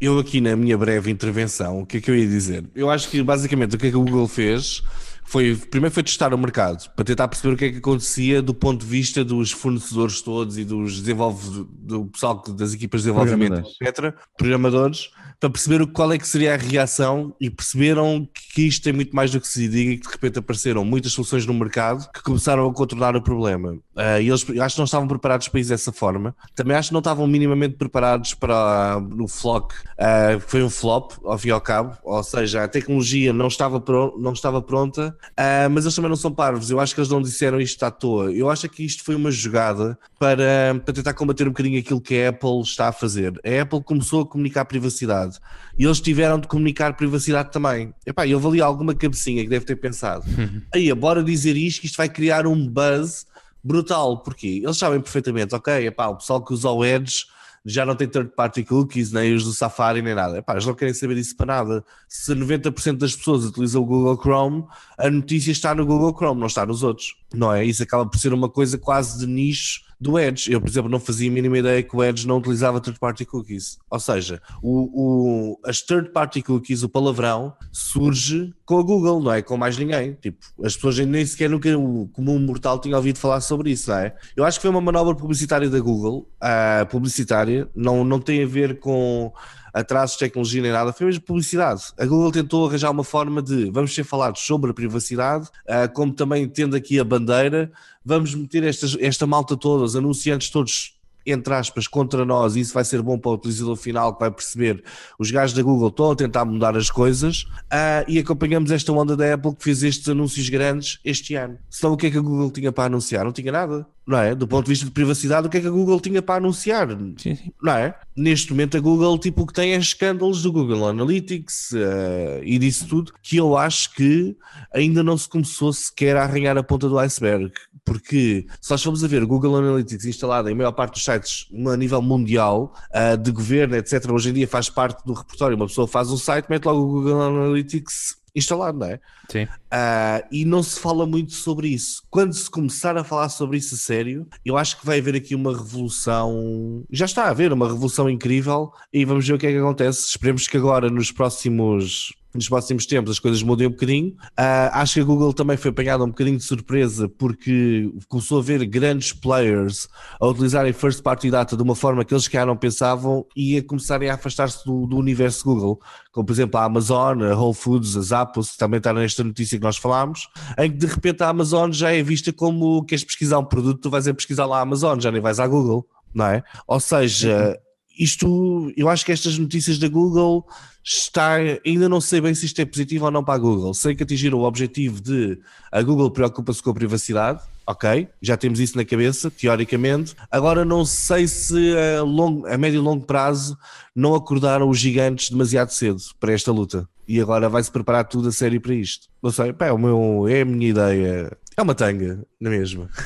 [0.00, 2.64] Eu aqui na minha breve intervenção, o que é que eu ia dizer?
[2.74, 4.82] Eu acho que basicamente o que é que o Google fez
[5.26, 8.52] Foi, primeiro foi testar o mercado, para tentar perceber o que é que acontecia do
[8.52, 13.62] ponto de vista dos fornecedores todos e dos desenvolvedores, do pessoal das equipas de desenvolvimento,
[13.80, 18.92] etc., programadores, para perceber qual é que seria a reação e perceberam que isto tem
[18.92, 22.10] muito mais do que se diga e que de repente apareceram muitas soluções no mercado
[22.12, 23.78] que começaram a contornar o problema.
[23.96, 26.34] Uh, e eles acho que não estavam preparados para isso dessa forma.
[26.54, 31.12] Também acho que não estavam minimamente preparados para uh, o Flock, uh, foi um flop,
[31.24, 35.16] ao fim e ao cabo, ou seja, a tecnologia não estava, pro, não estava pronta,
[35.30, 36.70] uh, mas eles também não são parvos.
[36.70, 38.32] Eu acho que eles não disseram isto à toa.
[38.32, 42.22] Eu acho que isto foi uma jogada para, para tentar combater um bocadinho aquilo que
[42.22, 43.40] a Apple está a fazer.
[43.44, 45.38] A Apple começou a comunicar privacidade
[45.78, 47.92] e eles tiveram de comunicar privacidade também.
[48.06, 50.24] Epá, eu ali alguma cabecinha que deve ter pensado.
[50.74, 53.26] Aí, bora dizer isto, que isto vai criar um buzz
[53.64, 54.22] brutal.
[54.22, 54.60] Porquê?
[54.62, 57.24] Eles sabem perfeitamente, ok, epá, o pessoal que usa o Edge
[57.66, 60.38] já não tem third party cookies, nem os do Safari, nem nada.
[60.38, 61.84] Epá, eles não querem saber disso para nada.
[62.06, 64.64] Se 90% das pessoas utilizam o Google Chrome,
[64.98, 67.16] a notícia está no Google Chrome, não está nos outros.
[67.32, 67.64] Não é?
[67.64, 70.52] Isso acaba por ser uma coisa quase de nicho do Edge.
[70.52, 73.78] Eu, por exemplo, não fazia a mínima ideia que o Edge não utilizava third-party cookies.
[73.90, 79.40] Ou seja, o, o, as third-party cookies, o palavrão, surge com a Google, não é?
[79.40, 80.12] Com mais ninguém.
[80.20, 83.98] Tipo, as pessoas nem sequer nunca, o comum mortal, tinha ouvido falar sobre isso, não
[83.98, 84.14] é?
[84.36, 88.46] Eu acho que foi uma manobra publicitária da Google, uh, publicitária, não, não tem a
[88.46, 89.32] ver com
[89.74, 91.82] atrasos de tecnologia nem nada, foi mesmo publicidade.
[91.98, 96.12] A Google tentou arranjar uma forma de vamos ser falados sobre a privacidade, uh, como
[96.12, 97.72] também tendo aqui a bandeira,
[98.04, 100.93] vamos meter estas, esta malta toda, os anunciantes todos
[101.26, 104.30] entre aspas, contra nós, e isso vai ser bom para o utilizador final que vai
[104.30, 104.82] perceber.
[105.18, 109.16] Os gajos da Google estão a tentar mudar as coisas uh, e acompanhamos esta onda
[109.16, 111.58] da Apple que fez estes anúncios grandes este ano.
[111.70, 113.24] Senão o que é que a Google tinha para anunciar?
[113.24, 114.34] Não tinha nada não é?
[114.34, 116.88] Do ponto de vista de privacidade, o que é que a Google tinha para anunciar?
[116.90, 117.52] Sim, sim.
[117.62, 117.94] Não é?
[118.14, 122.58] Neste momento a Google, tipo, o que tem é escândalos do Google Analytics uh, e
[122.58, 124.36] disso tudo, que eu acho que
[124.72, 127.50] ainda não se começou sequer a arranhar a ponta do iceberg.
[127.84, 131.76] Porque se nós formos a ver Google Analytics instalado em maior parte dos sites a
[131.76, 135.56] nível mundial, uh, de governo, etc., hoje em dia faz parte do repertório.
[135.56, 139.00] Uma pessoa faz um site, mete logo o Google Analytics instalado, não é?
[139.30, 139.44] Sim.
[139.44, 142.02] Uh, e não se fala muito sobre isso.
[142.10, 145.34] Quando se começar a falar sobre isso a sério, eu acho que vai haver aqui
[145.34, 146.84] uma revolução.
[146.90, 150.08] Já está a haver uma revolução incrível e vamos ver o que é que acontece.
[150.08, 154.08] Esperemos que agora, nos próximos nos próximos tempos as coisas mudem um bocadinho.
[154.38, 158.42] Uh, acho que a Google também foi apanhada um bocadinho de surpresa porque começou a
[158.42, 159.88] ver grandes players
[160.20, 163.62] a utilizarem first party data de uma forma que eles cá não pensavam e a
[163.62, 165.80] começarem a afastar-se do, do, universo Google,
[166.12, 169.58] como por exemplo a Amazon, a Whole Foods, a Zappos, que também está nesta notícia
[169.58, 170.28] que nós falámos,
[170.58, 173.90] em que de repente a Amazon já é vista como queres pesquisar um produto, tu
[173.90, 176.42] vais a pesquisar lá a Amazon, já nem vais à Google, não é?
[176.66, 177.58] Ou seja,
[177.98, 180.46] isto, eu acho que estas notícias da Google
[180.82, 183.72] está, ainda não sei bem se isto é positivo ou não para a Google.
[183.72, 185.38] Sei que atingiram o objetivo de
[185.72, 190.14] a Google preocupa-se com a privacidade, ok, já temos isso na cabeça, teoricamente.
[190.30, 193.56] Agora não sei se a, longo, a médio e longo prazo
[193.94, 196.88] não acordaram os gigantes demasiado cedo para esta luta.
[197.06, 199.08] E agora vai-se preparar tudo a sério para isto.
[199.22, 201.36] Não sei, pá, é, o meu, é a minha ideia.
[201.56, 202.88] É uma tanga, na mesma.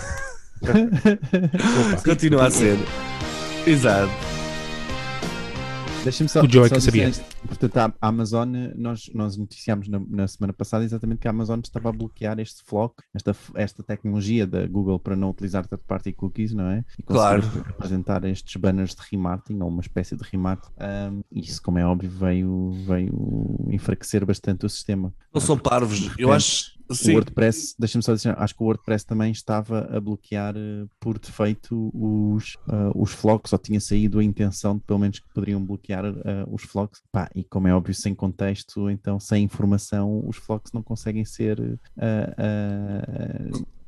[2.05, 2.77] Continua a ser.
[3.67, 4.28] Exato.
[6.05, 7.11] Deixa-me só, o Joe só que sabia.
[7.47, 11.89] portanto, a Amazon, nós, nós noticiámos na, na, semana passada exatamente que a Amazon estava
[11.89, 16.69] a bloquear este flock, esta, esta tecnologia da Google para não utilizar third-party cookies, não
[16.69, 16.85] é?
[16.99, 17.43] E claro.
[17.69, 20.73] apresentar estes banners de remarketing ou uma espécie de remarketing.
[20.81, 25.13] Um, isso, como é óbvio, veio, veio enfraquecer bastante o sistema.
[25.35, 27.13] Não são parvos, eu acho Sim.
[27.13, 31.19] O WordPress, deixa-me só dizer, acho que o WordPress também estava a bloquear uh, por
[31.19, 35.65] defeito os, uh, os flocks, ou tinha saído a intenção de pelo menos que poderiam
[35.65, 36.17] bloquear uh,
[36.51, 37.03] os flocks.
[37.13, 41.59] Pá, e como é óbvio, sem contexto, então sem informação, os flocks não conseguem ser.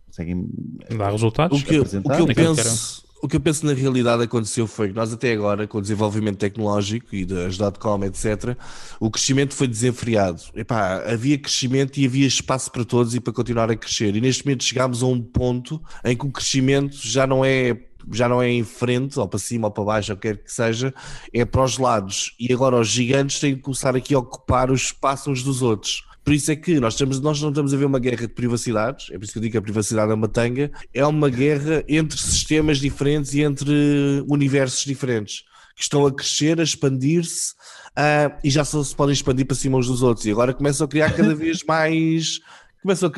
[0.07, 0.49] conseguem
[0.97, 1.61] dar resultados.
[1.61, 4.95] O que, o que eu penso o que eu penso na realidade aconteceu foi que
[4.95, 8.57] nós até agora, com o desenvolvimento tecnológico e das dot-com, etc.,
[8.99, 10.43] o crescimento foi desenfreado.
[10.55, 14.17] Epá, havia crescimento e havia espaço para todos e para continuar a crescer.
[14.17, 17.79] E neste momento chegámos a um ponto em que o crescimento já não é
[18.11, 20.93] já não é em frente, ou para cima ou para baixo, ou quer que seja,
[21.35, 22.35] é para os lados.
[22.41, 26.03] E agora os gigantes têm que começar aqui a ocupar os espaços uns dos outros.
[26.25, 29.09] Por isso é que nós, estamos, nós não estamos a ver uma guerra de privacidades,
[29.11, 31.83] é por isso que eu digo que a privacidade é uma tanga, é uma guerra
[31.89, 35.45] entre sistemas diferentes e entre universos diferentes
[35.75, 37.55] que estão a crescer, a expandir-se
[37.97, 40.27] uh, e já só se podem expandir para cima uns dos outros.
[40.27, 42.39] E agora começam a criar cada vez mais.
[42.83, 43.13] começam a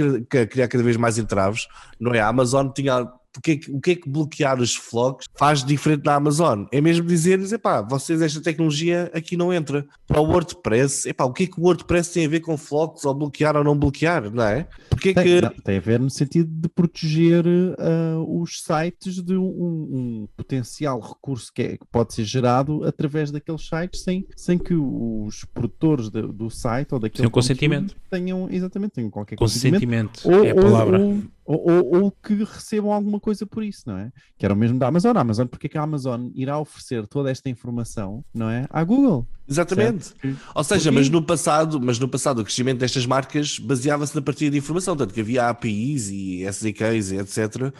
[0.47, 1.67] criar cada vez mais entraves,
[1.99, 2.21] não é?
[2.21, 3.05] A Amazon tinha
[3.39, 6.65] o que, é que, o que é que bloquear os flocos faz diferente na Amazon?
[6.71, 9.87] É mesmo dizer-lhes, epá, vocês esta tecnologia aqui não entra.
[10.07, 13.05] Para o WordPress, epá, o que é que o WordPress tem a ver com flocos
[13.05, 14.67] ou bloquear ou não bloquear, não é?
[14.91, 15.41] Porque tem, que...
[15.41, 21.01] não, tem a ver no sentido de proteger uh, os sites de um, um, potencial
[21.01, 26.11] recurso que, é, que, pode ser gerado através daqueles sites sem, sem que os produtores
[26.11, 27.97] de, do site ou daquele Sem consentimento.
[28.11, 30.23] tenham, exatamente, tenham qualquer consentimento.
[30.23, 30.29] consentimento.
[30.29, 31.01] Ou, é a palavra.
[31.01, 31.23] Ou, ou,
[31.57, 34.11] ou, ou, que recebam alguma coisa por isso, não é?
[34.39, 35.17] Que era o mesmo da Amazon.
[35.17, 38.67] A Amazon, porque é que a Amazon irá oferecer toda esta informação, não é?
[38.71, 39.27] À Google.
[39.49, 40.07] Exatamente.
[40.07, 40.39] Certo?
[40.55, 44.51] Ou seja, mas no passado, mas no passado o crescimento destas marcas baseava-se na partilha
[44.51, 47.73] de informação, tanto que havia APIs e SDKs e etc,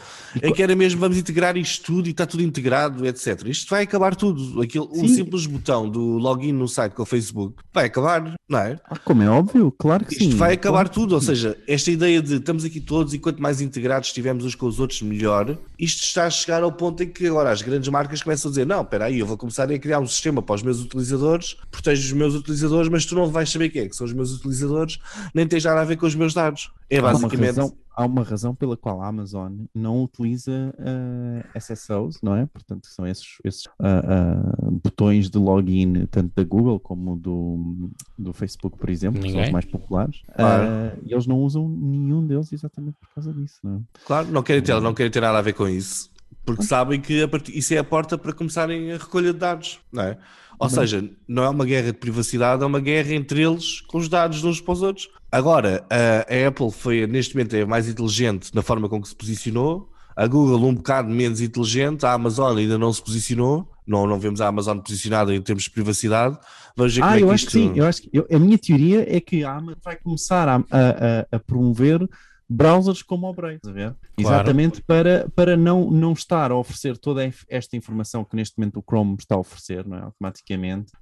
[0.43, 3.43] e em que era mesmo vamos integrar isto tudo e está tudo integrado, etc.
[3.47, 4.61] Isto vai acabar tudo.
[4.61, 8.79] Aquilo, um simples botão do login no site com o Facebook vai acabar, não é?
[8.85, 10.29] Ah, como é óbvio, claro que Isto sim.
[10.31, 13.61] Isto vai acabar tudo, ou seja, esta ideia de estamos aqui todos e quanto mais
[13.63, 15.57] integrados estivermos uns com os outros, melhor.
[15.79, 18.67] Isto está a chegar ao ponto em que agora as grandes marcas começam a dizer:
[18.67, 22.07] não, espera aí, eu vou começar a criar um sistema para os meus utilizadores, protejo
[22.07, 24.99] os meus utilizadores, mas tu não vais saber quem é que são os meus utilizadores,
[25.35, 26.71] nem tens nada a ver com os meus dados.
[26.91, 27.73] É basicamente.
[27.95, 32.47] Há uma razão, pela qual a Amazon não utiliza uh, SSOs, não é?
[32.47, 38.33] Portanto, são esses, esses uh, uh, botões de login, tanto da Google como do, do
[38.33, 39.33] Facebook, por exemplo, Ninguém.
[39.33, 40.23] que são os mais populares.
[40.35, 40.65] Claro.
[41.05, 43.81] e eles não usam nenhum deles exatamente por causa disso, não é?
[44.07, 46.11] Claro, não querem ter, não querem ter nada a ver com isso.
[46.45, 50.19] Porque sabem que isso é a porta para começarem a recolha de dados, não é?
[50.63, 50.75] Ou não.
[50.75, 54.41] seja, não é uma guerra de privacidade, é uma guerra entre eles com os dados
[54.41, 55.09] de uns para os outros.
[55.31, 59.17] Agora, a, a Apple foi, neste momento, é mais inteligente na forma com que se
[59.17, 64.21] posicionou, a Google um bocado menos inteligente, a Amazon ainda não se posicionou, não, não
[64.21, 66.39] vemos a Amazon posicionada em termos de privacidade.
[66.77, 67.47] Vamos ver ah, como é eu que acho isto...
[67.47, 70.49] que sim, eu acho que eu, a minha teoria é que a Amazon vai começar
[70.49, 72.09] a, a, a promover
[72.49, 73.97] browsers como o Brave, claro.
[74.19, 78.83] exatamente para, para não, não estar a oferecer toda esta informação que neste momento o
[78.83, 80.03] Chrome está a oferecer, não é?
[80.03, 80.93] automaticamente.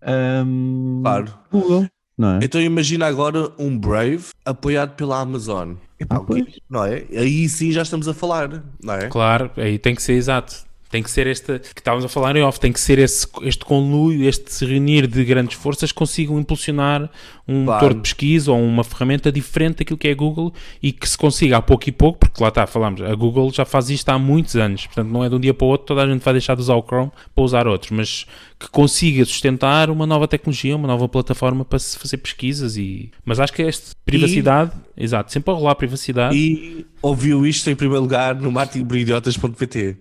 [0.46, 1.34] Um, claro.
[1.50, 1.86] Google.
[2.16, 2.38] Não é?
[2.42, 5.74] Então imagina agora um Brave apoiado pela Amazon.
[5.98, 6.44] Epá, Ah, pois.
[6.68, 7.06] não é?
[7.16, 9.08] Aí sim já estamos a falar, não é?
[9.08, 10.68] Claro, aí tem que ser exato.
[10.90, 13.64] Tem que ser esta que estávamos a falar em off, tem que ser esse, este
[13.64, 17.08] conluio, este se reunir de grandes forças consigam impulsionar
[17.46, 17.82] um Claro.
[17.84, 21.16] motor de pesquisa ou uma ferramenta diferente daquilo que é a Google e que se
[21.18, 24.18] consiga a pouco e pouco, porque lá está, falamos, a Google já faz isto há
[24.18, 26.34] muitos anos, portanto não é de um dia para o outro, toda a gente vai
[26.34, 28.26] deixar de usar o Chrome para usar outros, mas
[28.58, 33.10] que consiga sustentar uma nova tecnologia, uma nova plataforma para se fazer pesquisas e...
[33.24, 36.36] Mas acho que este privacidade, exato, sempre a rolar privacidade.
[36.36, 39.96] E ouviu isto em primeiro lugar no martinbridiotas.pt.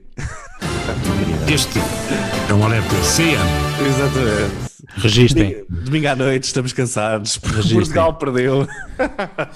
[1.48, 1.80] Este
[2.50, 3.38] é um alerta CM.
[3.88, 4.70] Exatamente.
[4.98, 5.64] Registrem.
[5.70, 7.40] Domingo, à noite, estamos cansados.
[7.44, 7.76] Registrem.
[7.80, 8.68] Portugal perdeu.
[8.98, 9.52] Ainda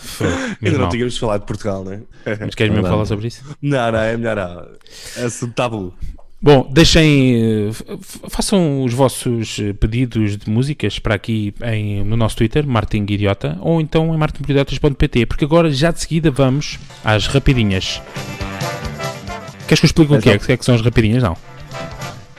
[0.62, 2.00] Mesmo não tínhamos falado de Portugal, não é?
[2.40, 3.44] Mas queres mesmo falar sobre isso?
[3.62, 5.26] Não, não, é melhor não.
[5.26, 5.94] Assunto tabu.
[6.42, 7.72] Bom, deixem, eh,
[8.30, 13.80] façam os vossos pedidos de músicas para aqui em- no nosso Twitter, Martin Idiota, ou
[13.80, 18.02] então em martinidiotas.pt, porque agora já de seguida vamos às rapidinhas.
[19.68, 20.36] Queres que eu explique o que é?
[20.36, 21.24] O que é que são as rapidinhas?
[21.24, 21.38] Não.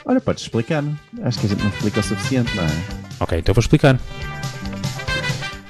[0.05, 0.81] Olha, podes explicar.
[0.81, 0.95] não?
[1.23, 2.67] Acho que a gente não explica o suficiente, não é?
[3.19, 3.99] Ok, então vou explicar.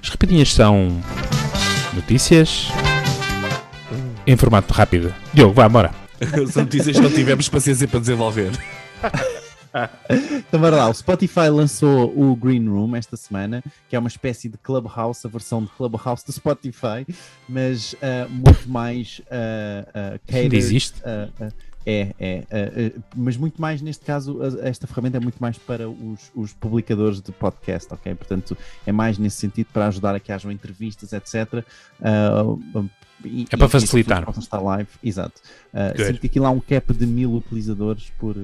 [0.02, 1.02] As rapidinhas são
[1.94, 2.68] notícias
[4.28, 5.14] em formato rápido.
[5.34, 5.92] Diogo, vá, bora.
[6.52, 8.52] São notícias que não tivemos paciência para desenvolver.
[10.38, 10.90] Então, bora lá.
[10.90, 15.30] O Spotify lançou o Green Room esta semana, que é uma espécie de Clubhouse, a
[15.30, 17.06] versão de Clubhouse do Spotify,
[17.48, 20.56] mas ah, muito mais uh, Ainda catered.
[20.58, 21.02] existe?
[21.06, 21.50] ah,
[21.88, 26.52] é, é, mas muito mais neste caso, esta ferramenta é muito mais para os, os
[26.52, 28.16] publicadores de podcast, ok?
[28.16, 28.58] Portanto,
[28.88, 31.64] é mais nesse sentido para ajudar a que hajam entrevistas, etc.
[33.24, 34.26] E- É para facilitar.
[34.26, 35.42] possam estar live, exato.
[35.74, 36.04] Good.
[36.06, 38.36] sendo que aquilo há um cap de mil utilizadores por,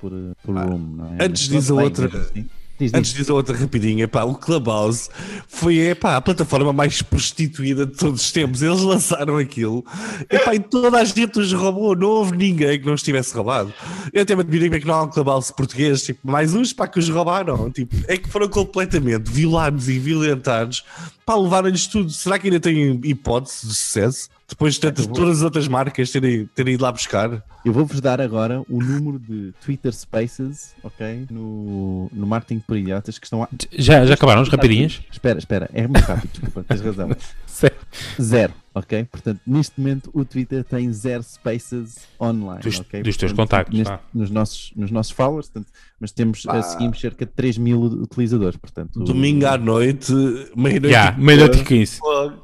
[0.00, 0.12] por,
[0.42, 1.24] por Ah, room, não é?
[1.24, 2.48] antes Mas diz a outra- assim.
[2.80, 3.26] Diz, Antes diz.
[3.26, 5.10] diz outra rapidinha, pá, o Clubhouse
[5.46, 8.62] foi epá, a plataforma mais prostituída de todos os tempos.
[8.62, 9.84] Eles lançaram aquilo
[10.30, 11.94] epá, e toda a gente os roubou.
[11.94, 13.70] Não houve ninguém que não estivesse roubado.
[14.14, 16.88] Eu até me como é que não há um Clubhouse português, tipo, mais uns para
[16.88, 17.70] que os roubaram.
[17.70, 20.82] Tipo, é que foram completamente violados e violentados.
[21.26, 22.10] Pá, levaram-lhes tudo.
[22.10, 24.30] Será que ainda têm hipótese de sucesso?
[24.50, 27.42] Depois de tantas, todas as outras marcas terem, terem ido lá buscar.
[27.64, 31.26] Eu vou-vos dar agora o número de Twitter Spaces, ok?
[31.30, 33.48] No, no Marketing por Idiotas que estão a...
[33.78, 35.00] Já, já acabaram as rapidinhas?
[35.10, 37.10] Espera, espera, é muito rápido, desculpa, tens razão.
[38.20, 39.04] Zero, ok?
[39.10, 43.02] Portanto, neste momento o Twitter tem zero Spaces online, Dos- ok?
[43.02, 46.58] dos teus Portanto, contactos, neste- nos, nossos, nos nossos followers, portanto, mas temos, Pá.
[46.58, 49.00] a seguimos cerca de 3 mil utilizadores, portanto...
[49.00, 50.12] Domingo à noite,
[50.56, 50.94] meia-noite.
[50.94, 52.00] E meia-noite e pouco, 15.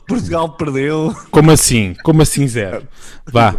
[0.06, 1.14] Portugal perdeu.
[1.30, 1.94] Como assim?
[2.02, 2.86] Como assim zero?
[3.32, 3.54] Vá.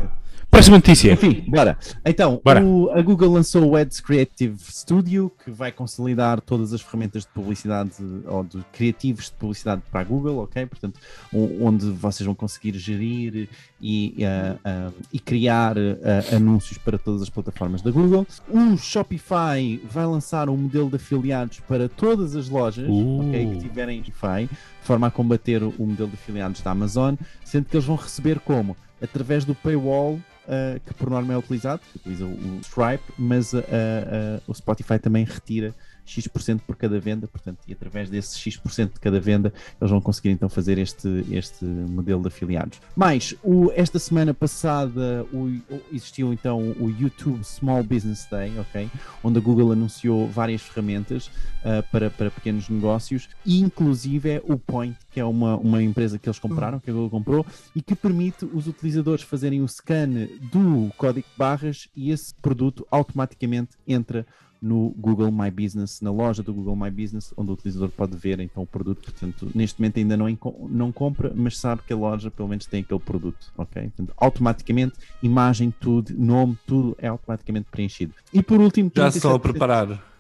[0.58, 1.14] Próxima notícia.
[1.14, 1.78] Enfim, bora.
[2.04, 2.66] Então, Bora.
[2.66, 7.30] o- a Google lançou o Ads Creative Studio, que vai consolidar todas as ferramentas de
[7.30, 7.92] publicidade
[8.26, 10.66] ou de criativos de publicidade para a Google, ok?
[10.66, 11.00] Portanto,
[11.32, 13.48] onde vocês vão conseguir gerir
[13.80, 18.26] e, ah, ah, e criar ah, anúncios para todas as plataformas da Google.
[18.50, 23.28] O Shopify vai lançar um modelo de afiliados para todas as lojas Uh.
[23.30, 27.14] ok, que tiverem Shopify, de forma a combater o modelo de afiliados da Amazon,
[27.46, 28.76] sendo que eles vão receber como?
[29.00, 33.58] Através do paywall uh, que por norma é utilizado, utiliza o, o Stripe, mas uh,
[33.58, 35.74] uh, o Spotify também retira
[36.10, 40.30] X% por cada venda, portanto, e através desse X% de cada venda, eles vão conseguir
[40.30, 42.80] então fazer este, este modelo de afiliados.
[42.96, 45.50] Mais, o, esta semana passada o,
[45.92, 48.90] existiu então o YouTube Small Business Day, ok?
[49.24, 54.98] Onde a Google anunciou várias ferramentas uh, para, para pequenos negócios, inclusive é o Point,
[55.12, 57.46] que é uma, uma empresa que eles compraram, que a Google comprou,
[57.76, 62.86] e que permite os utilizadores fazerem o scan do código de barras e esse produto
[62.90, 64.26] automaticamente entra
[64.62, 68.40] no Google My Business, na loja do Google My Business, onde o utilizador pode ver
[68.40, 69.04] então o produto.
[69.04, 70.38] Portanto, neste momento ainda não,
[70.70, 73.84] não compra, mas sabe que a loja pelo menos tem aquele produto, ok?
[73.84, 78.14] Portanto, automaticamente, imagem, tudo, nome, tudo é automaticamente preenchido.
[78.34, 80.18] E por último, Já estão a 37% preparar.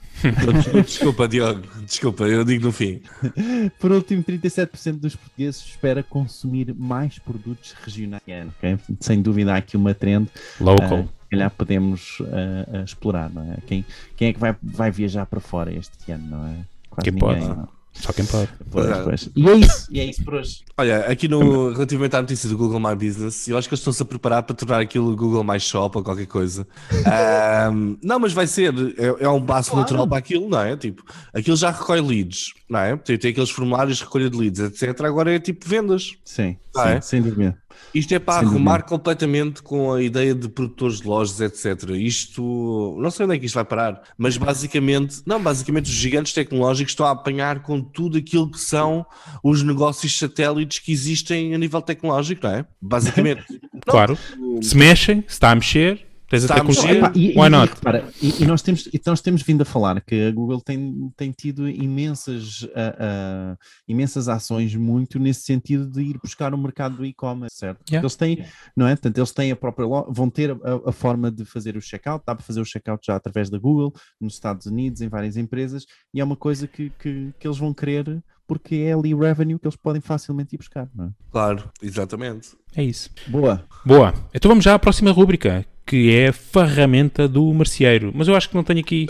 [0.83, 1.61] Desculpa, Diogo.
[1.85, 3.01] Desculpa, eu digo no fim.
[3.79, 8.23] Por último, 37% dos portugueses espera consumir mais produtos regionais.
[8.57, 8.79] ok?
[8.99, 10.29] Sem dúvida há aqui uma trend.
[10.59, 11.03] Local.
[11.03, 13.57] se calhar podemos ah, ah, explorar, não é?
[13.65, 16.57] Quem, quem é que vai, vai viajar para fora este ano, não é?
[16.89, 17.57] Quase Quem ninguém, pode.
[17.57, 17.77] não.
[17.93, 18.47] Só quem pode.
[18.69, 19.03] Pois, Pois é.
[19.03, 19.29] pois.
[19.35, 20.59] E é isso, e é isso por hoje.
[20.77, 24.03] Olha, aqui no, relativamente à notícia do Google My Business, eu acho que eles estão-se
[24.03, 26.67] a preparar para tornar aquilo Google My Shop ou qualquer coisa.
[27.07, 30.77] Ahm, não, mas vai ser, é, é um passo natural para aquilo, não é?
[30.77, 31.03] Tipo,
[31.33, 32.95] aquilo já recolhe leads, não é?
[32.97, 35.01] Tem, tem aqueles formulários de recolha de leads, etc.
[35.01, 36.13] Agora é tipo vendas.
[36.23, 37.01] Sim, Ah, sim é?
[37.01, 37.57] sem dúvida.
[37.93, 38.89] Isto é para Sem arrumar dúvida.
[38.89, 41.89] completamente com a ideia de produtores de lojas, etc.
[41.91, 46.33] Isto, não sei onde é que isto vai parar, mas basicamente, não, basicamente os gigantes
[46.33, 49.05] tecnológicos estão a apanhar com tudo aquilo que são
[49.43, 52.65] os negócios satélites que existem a nível tecnológico, não é?
[52.81, 53.43] Basicamente.
[53.85, 54.17] Claro.
[54.61, 56.43] Se mexem, se está a mexer, tens.
[56.43, 57.71] Epá, e, why e- not?
[57.71, 60.61] e repara, e- e nós, temos, e nós temos vindo a falar que a Google
[60.61, 63.57] tem, tem tido imensas, ah, ah,
[63.87, 67.79] imensas ações muito nesse sentido de ir buscar o mercado do e-commerce, certo?
[67.89, 68.03] Yeah.
[68.05, 68.95] Eles têm, não é?
[68.95, 72.35] Portanto, eles têm a própria vão ter a, a forma de fazer o checkout, dá
[72.35, 76.19] para fazer o checkout já através da Google, nos Estados Unidos, em várias empresas, e
[76.19, 79.75] é uma coisa que, que, que eles vão querer porque é ali revenue que eles
[79.75, 81.09] podem facilmente ir buscar, não é?
[81.29, 82.51] Claro, exatamente.
[82.75, 83.09] É isso.
[83.27, 83.65] Boa.
[83.85, 84.13] Boa.
[84.33, 88.11] Então vamos já à próxima rúbrica, que é a ferramenta do merceeiro.
[88.13, 89.07] Mas eu acho que não tenho aqui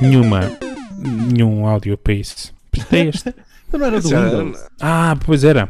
[0.00, 0.52] nenhuma,
[1.32, 2.54] nenhum áudio para isso.
[2.92, 3.34] É este.
[3.72, 4.64] Não era do Windows.
[4.80, 5.68] Ah, pois era.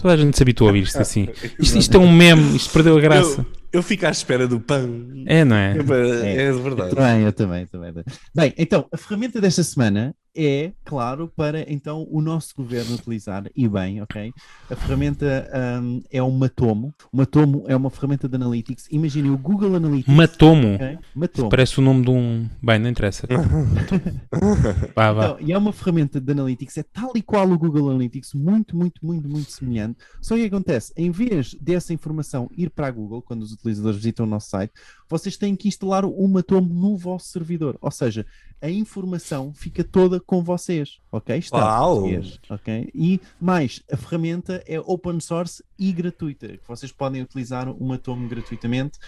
[0.00, 1.28] Toda a gente se habituou a ouvir isto assim.
[1.60, 3.40] Isto, isto é um meme, isto perdeu a graça.
[3.40, 4.86] Eu, eu fico à espera do pão.
[5.26, 5.72] É, não é?
[5.72, 6.94] É, é Eu verdade.
[6.94, 8.04] também, eu também, eu também.
[8.32, 13.68] Bem, então, a ferramenta desta semana é, claro, para então o nosso governo utilizar, e
[13.68, 14.32] bem, ok?
[14.68, 15.48] A ferramenta
[15.80, 16.92] hum, é o Matomo.
[17.12, 18.88] O Matomo é uma ferramenta de Analytics.
[18.90, 20.12] Imaginem o Google Analytics.
[20.12, 20.74] Matomo.
[20.74, 20.98] ok?
[21.14, 21.48] Matomo.
[21.48, 22.48] Parece o nome de um.
[22.60, 23.28] Bem, não interessa.
[24.94, 25.24] Vá, vá.
[25.24, 28.76] Então, e é uma ferramenta de Analytics, é tal e qual o Google Analytics, muito,
[28.76, 29.98] muito, muito, muito semelhante.
[30.20, 30.92] Só que acontece?
[30.96, 34.72] Em vez dessa informação ir para a Google, quando os utilizadores visitam o nosso site,
[35.08, 37.78] vocês têm que instalar o Matomo no vosso servidor.
[37.80, 38.26] Ou seja,
[38.60, 41.36] a informação fica toda com vocês, ok?
[41.36, 42.00] Está Uau!
[42.00, 42.90] português, ok?
[42.94, 48.98] E mais, a ferramenta é open source e gratuita, vocês podem utilizar o Matomo gratuitamente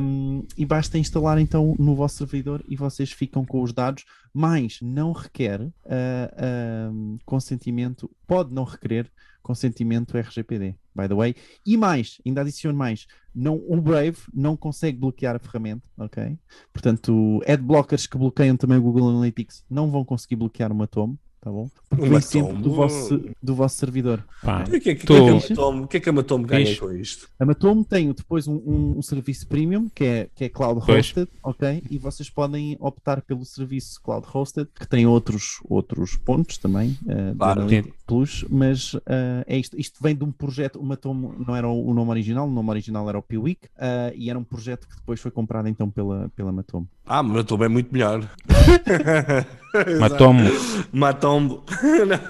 [0.00, 4.78] um, e basta instalar então no vosso servidor e vocês ficam com os dados, mas
[4.80, 9.10] não requer ah, um, consentimento, pode não requerer
[9.42, 11.34] consentimento RGPD, by the way.
[11.66, 16.38] E mais, ainda adiciono mais, não, o Brave não consegue bloquear a ferramenta, ok?
[16.72, 21.50] Portanto, adblockers que bloqueiam também o Google Analytics não vão conseguir bloquear o Matomo, tá
[21.50, 21.68] bom?
[21.90, 22.62] Porque O vem sempre Matomo?
[22.62, 24.24] do vosso, do vosso servidor.
[24.42, 24.62] Pá.
[24.62, 26.08] O que é que, Tô- o que, é que a Matomo- o que é que
[26.08, 26.78] a Matomo ganha Diz.
[26.80, 27.28] com isto?
[27.38, 31.06] A Matomo tem depois um, um- um serviço premium que é, que é cloud Pois.
[31.06, 31.82] hosted, ok?
[31.90, 37.36] E vocês podem optar pelo serviço cloud hosted, que tem outros, outros pontos também, uh,
[37.36, 37.66] Claro.
[38.06, 39.00] Plus, mas uh,
[39.46, 39.78] é isto.
[39.78, 42.70] Isto vem de um projeto, o Matomo não era o, o nome original, o nome
[42.70, 46.30] original era o Piwik, uh, e era um projeto que depois foi comprado então pela,
[46.36, 46.86] pela Matomo.
[47.06, 48.22] Ah, mas Matomo é muito melhor.
[49.98, 50.50] Matou-me.
[50.92, 51.64] Matombo.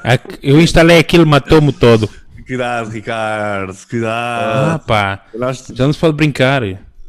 [0.05, 2.09] Ac- Eu instalei aquilo, matou-me todo.
[2.47, 4.85] Cuidado, Ricardo, Ah, cuidado.
[4.87, 5.25] pá.
[5.35, 6.63] Nós- Já não se pode brincar.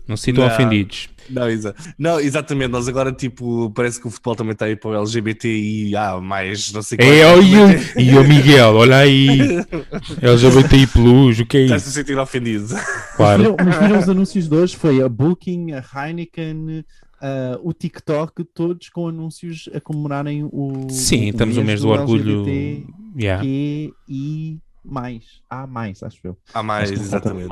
[0.08, 0.54] Não se sintam Não.
[0.54, 1.10] ofendidos.
[1.30, 2.70] Não, exa não, exatamente.
[2.70, 6.82] Nós agora, tipo, parece que o futebol também está aí para o LGBTI, mais não
[6.82, 9.40] sei É, olha, e o Miguel, olha aí.
[10.22, 11.92] LGBTI Plus, o que é Estás-te a isso?
[11.98, 12.68] sentir ofendido.
[13.16, 13.56] Claro.
[13.64, 14.76] Mas viram os anúncios de hoje?
[14.76, 16.84] Foi a Booking, a Heineken,
[17.24, 20.88] ah, o TikTok, todos com anúncios a comemorarem o.
[20.90, 22.42] Sim, estamos no mês do orgulho.
[22.42, 23.44] LGBT, Yeah.
[23.44, 25.42] Q e mais.
[25.50, 26.38] Há mais, acho eu.
[26.54, 27.48] Há mais, exatamente.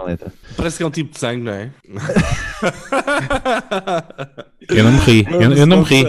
[0.58, 1.72] Parece que é um tipo de sangue, não é?
[4.76, 5.28] Eu não me ri.
[5.30, 6.04] Eu, eu não me ri.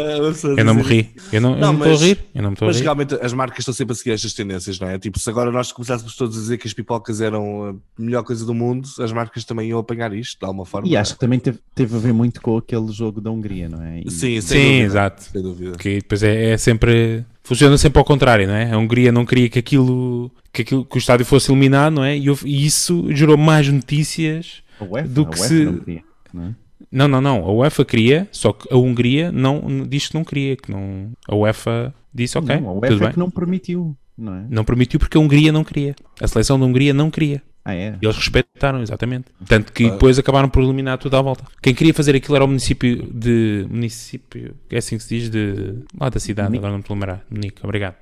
[0.56, 1.10] Eu não me ri.
[1.32, 2.18] Eu não, estou a mas- rir.
[2.34, 2.82] Eu não me estou a Mas rir.
[2.82, 4.98] realmente as marcas estão sempre a seguir estas tendências, não é?
[4.98, 8.44] Tipo, se agora nós começássemos todos a dizer que as pipocas eram a melhor coisa
[8.46, 10.86] do mundo, as marcas também iam apanhar isto, de alguma forma.
[10.88, 11.00] E é?
[11.00, 14.00] acho que também teve, teve a ver muito com aquele jogo da Hungria, não é?
[14.04, 14.84] E- Sim, sem Sim, dúvida.
[14.84, 15.22] exato.
[15.24, 15.70] Sem dúvida.
[15.72, 17.24] Porque depois é, é sempre.
[17.44, 18.70] Funciona sempre ao contrário, não é?
[18.72, 20.30] A Hungria não queria que aquilo.
[20.52, 22.16] Que, aquilo, que o estádio fosse eliminado, não é?
[22.16, 24.62] E, houve- e isso gerou mais notícias.
[24.80, 26.02] UEFA, do que se- não queria,
[26.34, 26.54] não é?
[26.92, 27.38] Não, não, não.
[27.44, 30.56] A UEFA queria, só que a Hungria não, diz que não queria.
[30.56, 33.12] Que não, a UEFA disse ok, Não, a tudo UEFA é bem.
[33.12, 34.44] que não permitiu, não é?
[34.50, 35.96] Não permitiu porque a Hungria não queria.
[36.20, 37.42] A seleção da Hungria não queria.
[37.64, 37.96] Ah, é?
[38.02, 39.26] E eles respeitaram, exatamente.
[39.46, 41.44] Tanto que depois acabaram por eliminar tudo à volta.
[41.62, 43.64] Quem queria fazer aquilo era o município de.
[43.70, 44.56] Município.
[44.68, 45.30] É assim que se diz?
[45.30, 45.76] De.
[45.98, 47.24] Lá da cidade, agora não me a lembrar.
[47.30, 47.94] Munique, obrigado.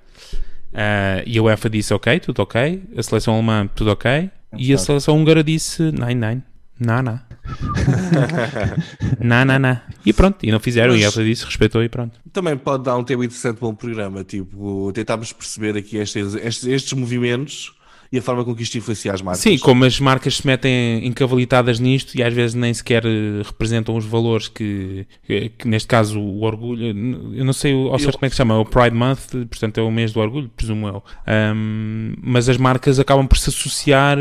[0.73, 2.83] Ah, e a UEFA disse ok, tudo ok.
[2.97, 4.31] A seleção alemã, tudo ok.
[4.57, 4.87] E a certo.
[4.87, 6.43] seleção húngara disse nine, nine.
[6.79, 7.21] Não, não.
[9.21, 9.81] não, não, não.
[10.05, 10.95] E pronto, e não fizeram.
[10.95, 12.19] E Mas- UEFA disse, respeitou e pronto.
[12.33, 16.65] Também pode dar um tema interessante para um programa, tipo, tentarmos perceber aqui estes, estes,
[16.67, 17.73] estes movimentos
[18.13, 19.41] e a forma com que isto influencia as marcas.
[19.41, 23.97] Sim, como as marcas se metem encavalitadas nisto e às vezes nem sequer eh, representam
[23.97, 26.87] os valores que, que, que neste caso, o orgulho,
[27.35, 29.83] eu não sei ao certo como é que se chama, o Pride Month, portanto é
[29.83, 31.05] o mês do orgulho, presumo eu.
[31.25, 34.19] Ahm, mas as marcas acabam por se associar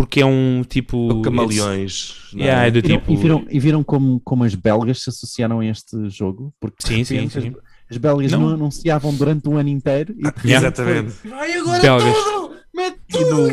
[0.00, 1.20] porque é um tipo.
[1.20, 2.14] Camaleões.
[2.32, 2.44] não é?
[2.44, 3.12] Yeah, é do Viram- tipo.
[3.12, 6.54] e viram, e viram como, como as belgas se associaram a este jogo?
[6.58, 7.48] Porque Sim, sim, sim.
[7.48, 7.54] As,
[7.90, 8.40] as belgas Não.
[8.40, 8.48] não.
[8.54, 10.68] anunciavam durante o ano inteiro e Yeah.
[10.68, 11.14] Exatamente.
[11.82, 12.14] Belgas.
[13.12, 13.48] E, no,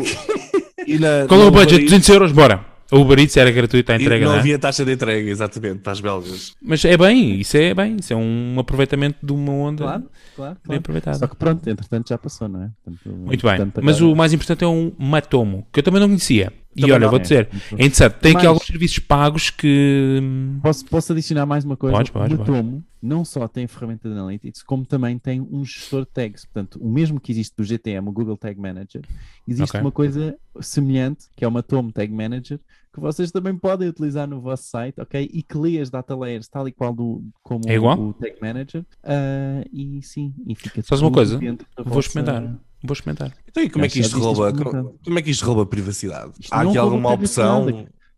[0.86, 1.74] e na, Qual é o budget?
[1.74, 2.32] Uber Eats- 200 euros?
[2.32, 2.64] Bora!
[2.90, 4.40] A Uber Eats era gratuita a e entrega, não não é?
[4.40, 6.54] havia taxa de entrega, exatamente, para as belgas.
[6.62, 10.54] Mas é bem, isso é bem, isso é um aproveitamento de uma onda Claro, claro,
[10.54, 10.78] bem claro.
[10.80, 11.18] aproveitada.
[11.18, 12.70] Só que pronto, entretanto já passou, não é?
[12.82, 16.00] Portanto, Muito bem, portanto, mas agora- o mais importante é um Matomo, que eu também
[16.00, 16.50] não conhecia.
[16.76, 17.10] E Também olha, não.
[17.10, 18.46] vou dizer, é interessante, tem aqui Mais.
[18.46, 20.20] alguns serviços pagos que.
[20.22, 21.96] hum, Posso, posso adicionar mais uma coisa?
[21.96, 26.02] Podes, podes, o Matomo não só tem ferramenta de Analytics, como também tem um gestor
[26.02, 26.44] de tags.
[26.44, 29.02] Portanto, o mesmo que existe do GTM, o Google Tag Manager,
[29.46, 29.80] existe Ok.
[29.80, 32.60] uma coisa semelhante, que é o Matomo Tag Manager,
[32.92, 35.28] que vocês também podem utilizar no vosso site, ok?
[35.32, 37.98] E que lê as data layers tal e qual do, como É igual?
[37.98, 38.84] o Tag Manager.
[39.04, 41.38] ah, e sim, e fica Sabes uma coisa?
[41.38, 42.58] Vou vossa- experimentar.
[42.82, 43.32] Vou experimentar.
[43.48, 44.52] Então, e como é que isto rouba?
[44.52, 46.32] Como, como é que isto rouba privacidade?
[46.38, 47.66] Isto Há aqui alguma opção?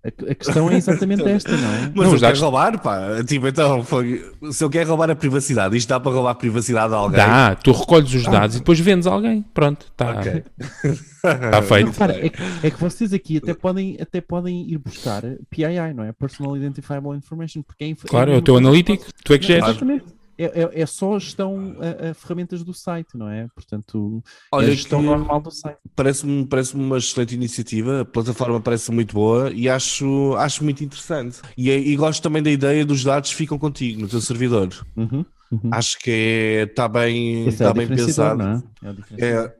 [0.03, 1.92] A, questão é exatamente esta, não é?
[1.94, 3.22] Mas Não, eu dados- roubar, pá.
[3.26, 6.94] Tipo, então, foi- se eu quero roubar a privacidade, isto dá para roubar a privacidade
[6.94, 7.18] a alguém?
[7.18, 9.44] Dá, tu recolhes os dados e depois vendes a alguém.
[9.53, 10.42] Pronto, está Ok.
[11.22, 11.86] tá feito.
[11.90, 16.05] Repara, é, que, é que vocês aqui até podem, até podem ir buscar PII, não
[16.05, 16.12] é?
[16.12, 19.46] Personal Identifiable Information, porque é inf- Claro, é o uma teu analítico, tu é que
[19.46, 19.68] geres.
[19.68, 20.05] Exatamente.
[20.43, 23.47] É, é, é só a gestão a, a ferramentas do site, não é?
[23.55, 25.78] Portanto, é Olha, a gestão normal do site.
[25.95, 31.41] parece-me parece uma excelente iniciativa, a plataforma parece muito boa e acho, acho muito interessante.
[31.57, 34.68] E, é- e gosto também da ideia dos dados ficam contigo, no teu servidor.
[34.97, 35.70] Uhum, uhum.
[35.72, 38.43] Acho que é- está bem, Esse é está o bem pensado.
[38.43, 38.62] é?
[39.18, 39.59] É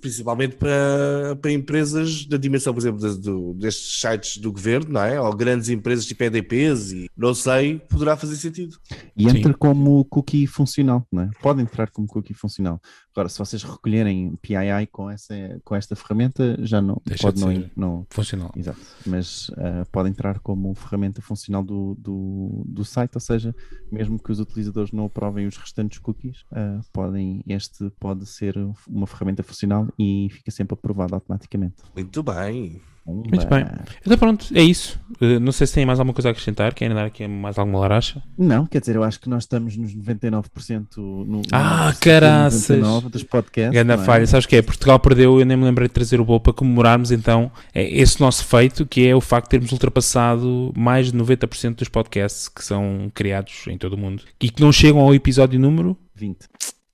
[0.00, 5.02] principalmente para, para empresas da dimensão, por exemplo, de- do- destes sites do governo, não
[5.02, 5.20] é?
[5.20, 8.76] Ou grandes empresas tipo EDPs e não sei, poderá fazer sentido.
[9.16, 9.38] E Sim.
[9.38, 11.30] entra como cookie funcional, não é?
[11.42, 12.80] Pode entrar como cookie funcional.
[13.16, 17.44] Agora, se vocês recolherem PII com, essa, com esta ferramenta, já não Deixa pode de
[17.46, 18.52] não, não, Funcional.
[18.54, 23.56] Exato, mas ah, pode entrar como ferramenta funcional do, do, do site, ou seja,
[23.90, 28.54] mesmo que os utilizadores não aprovem os restantes cookies, ah, podem, este pode ser
[28.86, 31.76] uma ferramenta funcional e fica sempre aprovado automaticamente.
[31.94, 32.82] Muito bem.
[33.06, 33.64] Muito bem.
[34.04, 35.00] Então pronto, é isso.
[35.20, 36.74] Uh, não sei se tem mais alguma coisa a acrescentar.
[36.74, 38.22] Querem dar aqui mais alguma laracha?
[38.36, 42.68] Não, quer dizer, eu acho que nós estamos nos 99% no, no Ah, 99% caraças!
[42.68, 43.72] 99 dos podcasts.
[43.72, 44.04] Grande não é?
[44.04, 44.26] falha.
[44.26, 44.62] Sabes o que é?
[44.62, 48.20] Portugal perdeu, eu nem me lembrei de trazer o bolo para comemorarmos então é esse
[48.20, 52.64] nosso feito, que é o facto de termos ultrapassado mais de 90% dos podcasts que
[52.64, 55.96] são criados em todo o mundo e que não chegam ao episódio número.
[56.14, 56.46] 20.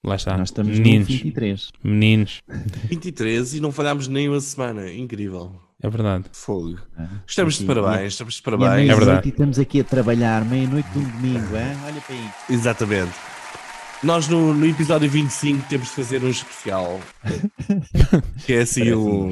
[0.05, 0.37] Lá está.
[0.37, 1.09] nós estamos meninos.
[1.09, 1.71] no 23.
[1.83, 2.43] Meninos.
[2.89, 4.93] 23 e não falhámos nem uma semana.
[4.93, 5.53] Incrível.
[5.83, 6.25] É verdade.
[6.33, 6.79] Fogo.
[6.97, 8.89] Ah, Estamos de aqui, parabéns, estamos de parabéns.
[8.91, 9.29] É verdade.
[9.29, 11.77] E estamos aqui a trabalhar, meia-noite de um domingo, hein?
[11.85, 12.31] olha para aí.
[12.51, 13.13] Exatamente.
[14.03, 17.01] Nós no, no episódio 25 temos de fazer um especial.
[18.45, 19.31] que é assim o.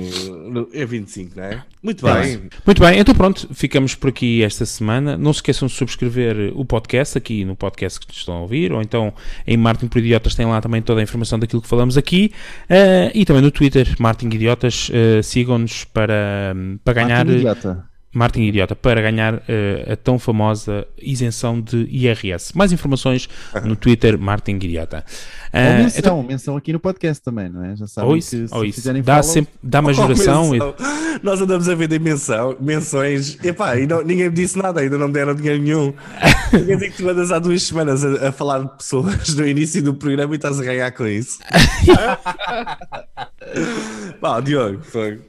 [0.73, 1.63] É 25, não é?
[1.83, 2.43] Muito bem.
[2.65, 5.17] Muito bem, então pronto, ficamos por aqui esta semana.
[5.17, 8.81] Não se esqueçam de subscrever o podcast aqui no podcast que estão a ouvir, ou
[8.81, 9.13] então
[9.45, 12.33] em Martin por Idiotas tem lá também toda a informação daquilo que falamos aqui.
[12.69, 16.55] Eh, e também no Twitter, Martin Idiotas, eh, sigam-nos para,
[16.85, 17.25] para ganhar.
[17.25, 17.90] Martin idiota.
[18.13, 22.57] Martin Idiota para ganhar eh, a tão famosa isenção de IRS.
[22.57, 23.29] Mais informações
[23.65, 25.05] no Twitter Martin Idiota.
[25.53, 27.77] Ou Ah, menção, então, menção aqui no podcast também, não é?
[27.77, 28.77] Já sabem ou que isso, se ou isso.
[28.77, 30.55] fizerem Dá, follow, sempre, dá uma Oh, juração.
[30.55, 30.59] e-.
[31.23, 33.39] Nós andamos a vender menção, menções.
[33.45, 35.93] Epá, e não- ninguém me disse nada, ainda não me deram dinheiro nenhum.
[36.51, 39.83] Quer dizer que tu andas há duas semanas a, a falar de pessoas no início
[39.83, 41.39] do programa e estás a ganhar com isso.
[44.21, 45.21] Pá, Diogo, foi.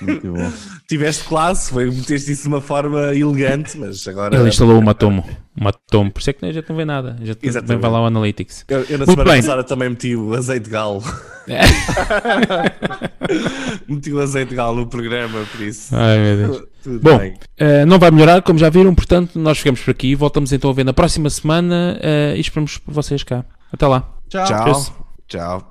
[0.00, 0.52] Muito bom.
[0.88, 1.90] tiveste classe, foi
[2.20, 4.36] meteste isso de uma forma elegante, mas agora.
[4.36, 5.24] Ele instalou uma tomo.
[5.56, 6.10] Uma tomo.
[6.10, 7.16] Por isso é que a gente não vê nada.
[7.20, 7.66] A gente Exatamente.
[7.66, 8.64] também vai lá o Analytics.
[8.68, 9.40] Eu, eu na Muito semana bem.
[9.40, 11.02] passada também meti o azeite de galo.
[13.88, 15.94] meti o azeite de galo no programa, por isso.
[15.94, 16.62] Ai, meu Deus.
[16.82, 17.34] Tudo Bom, bem.
[17.58, 20.14] eh, não vai melhorar, como já viram, portanto, nós ficamos por aqui.
[20.14, 23.44] Voltamos então a ver na próxima semana eh, e esperamos por vocês cá.
[23.72, 24.08] Até lá.
[24.28, 24.46] Tchau.
[24.46, 24.82] Tchau.
[25.28, 25.66] Tchau.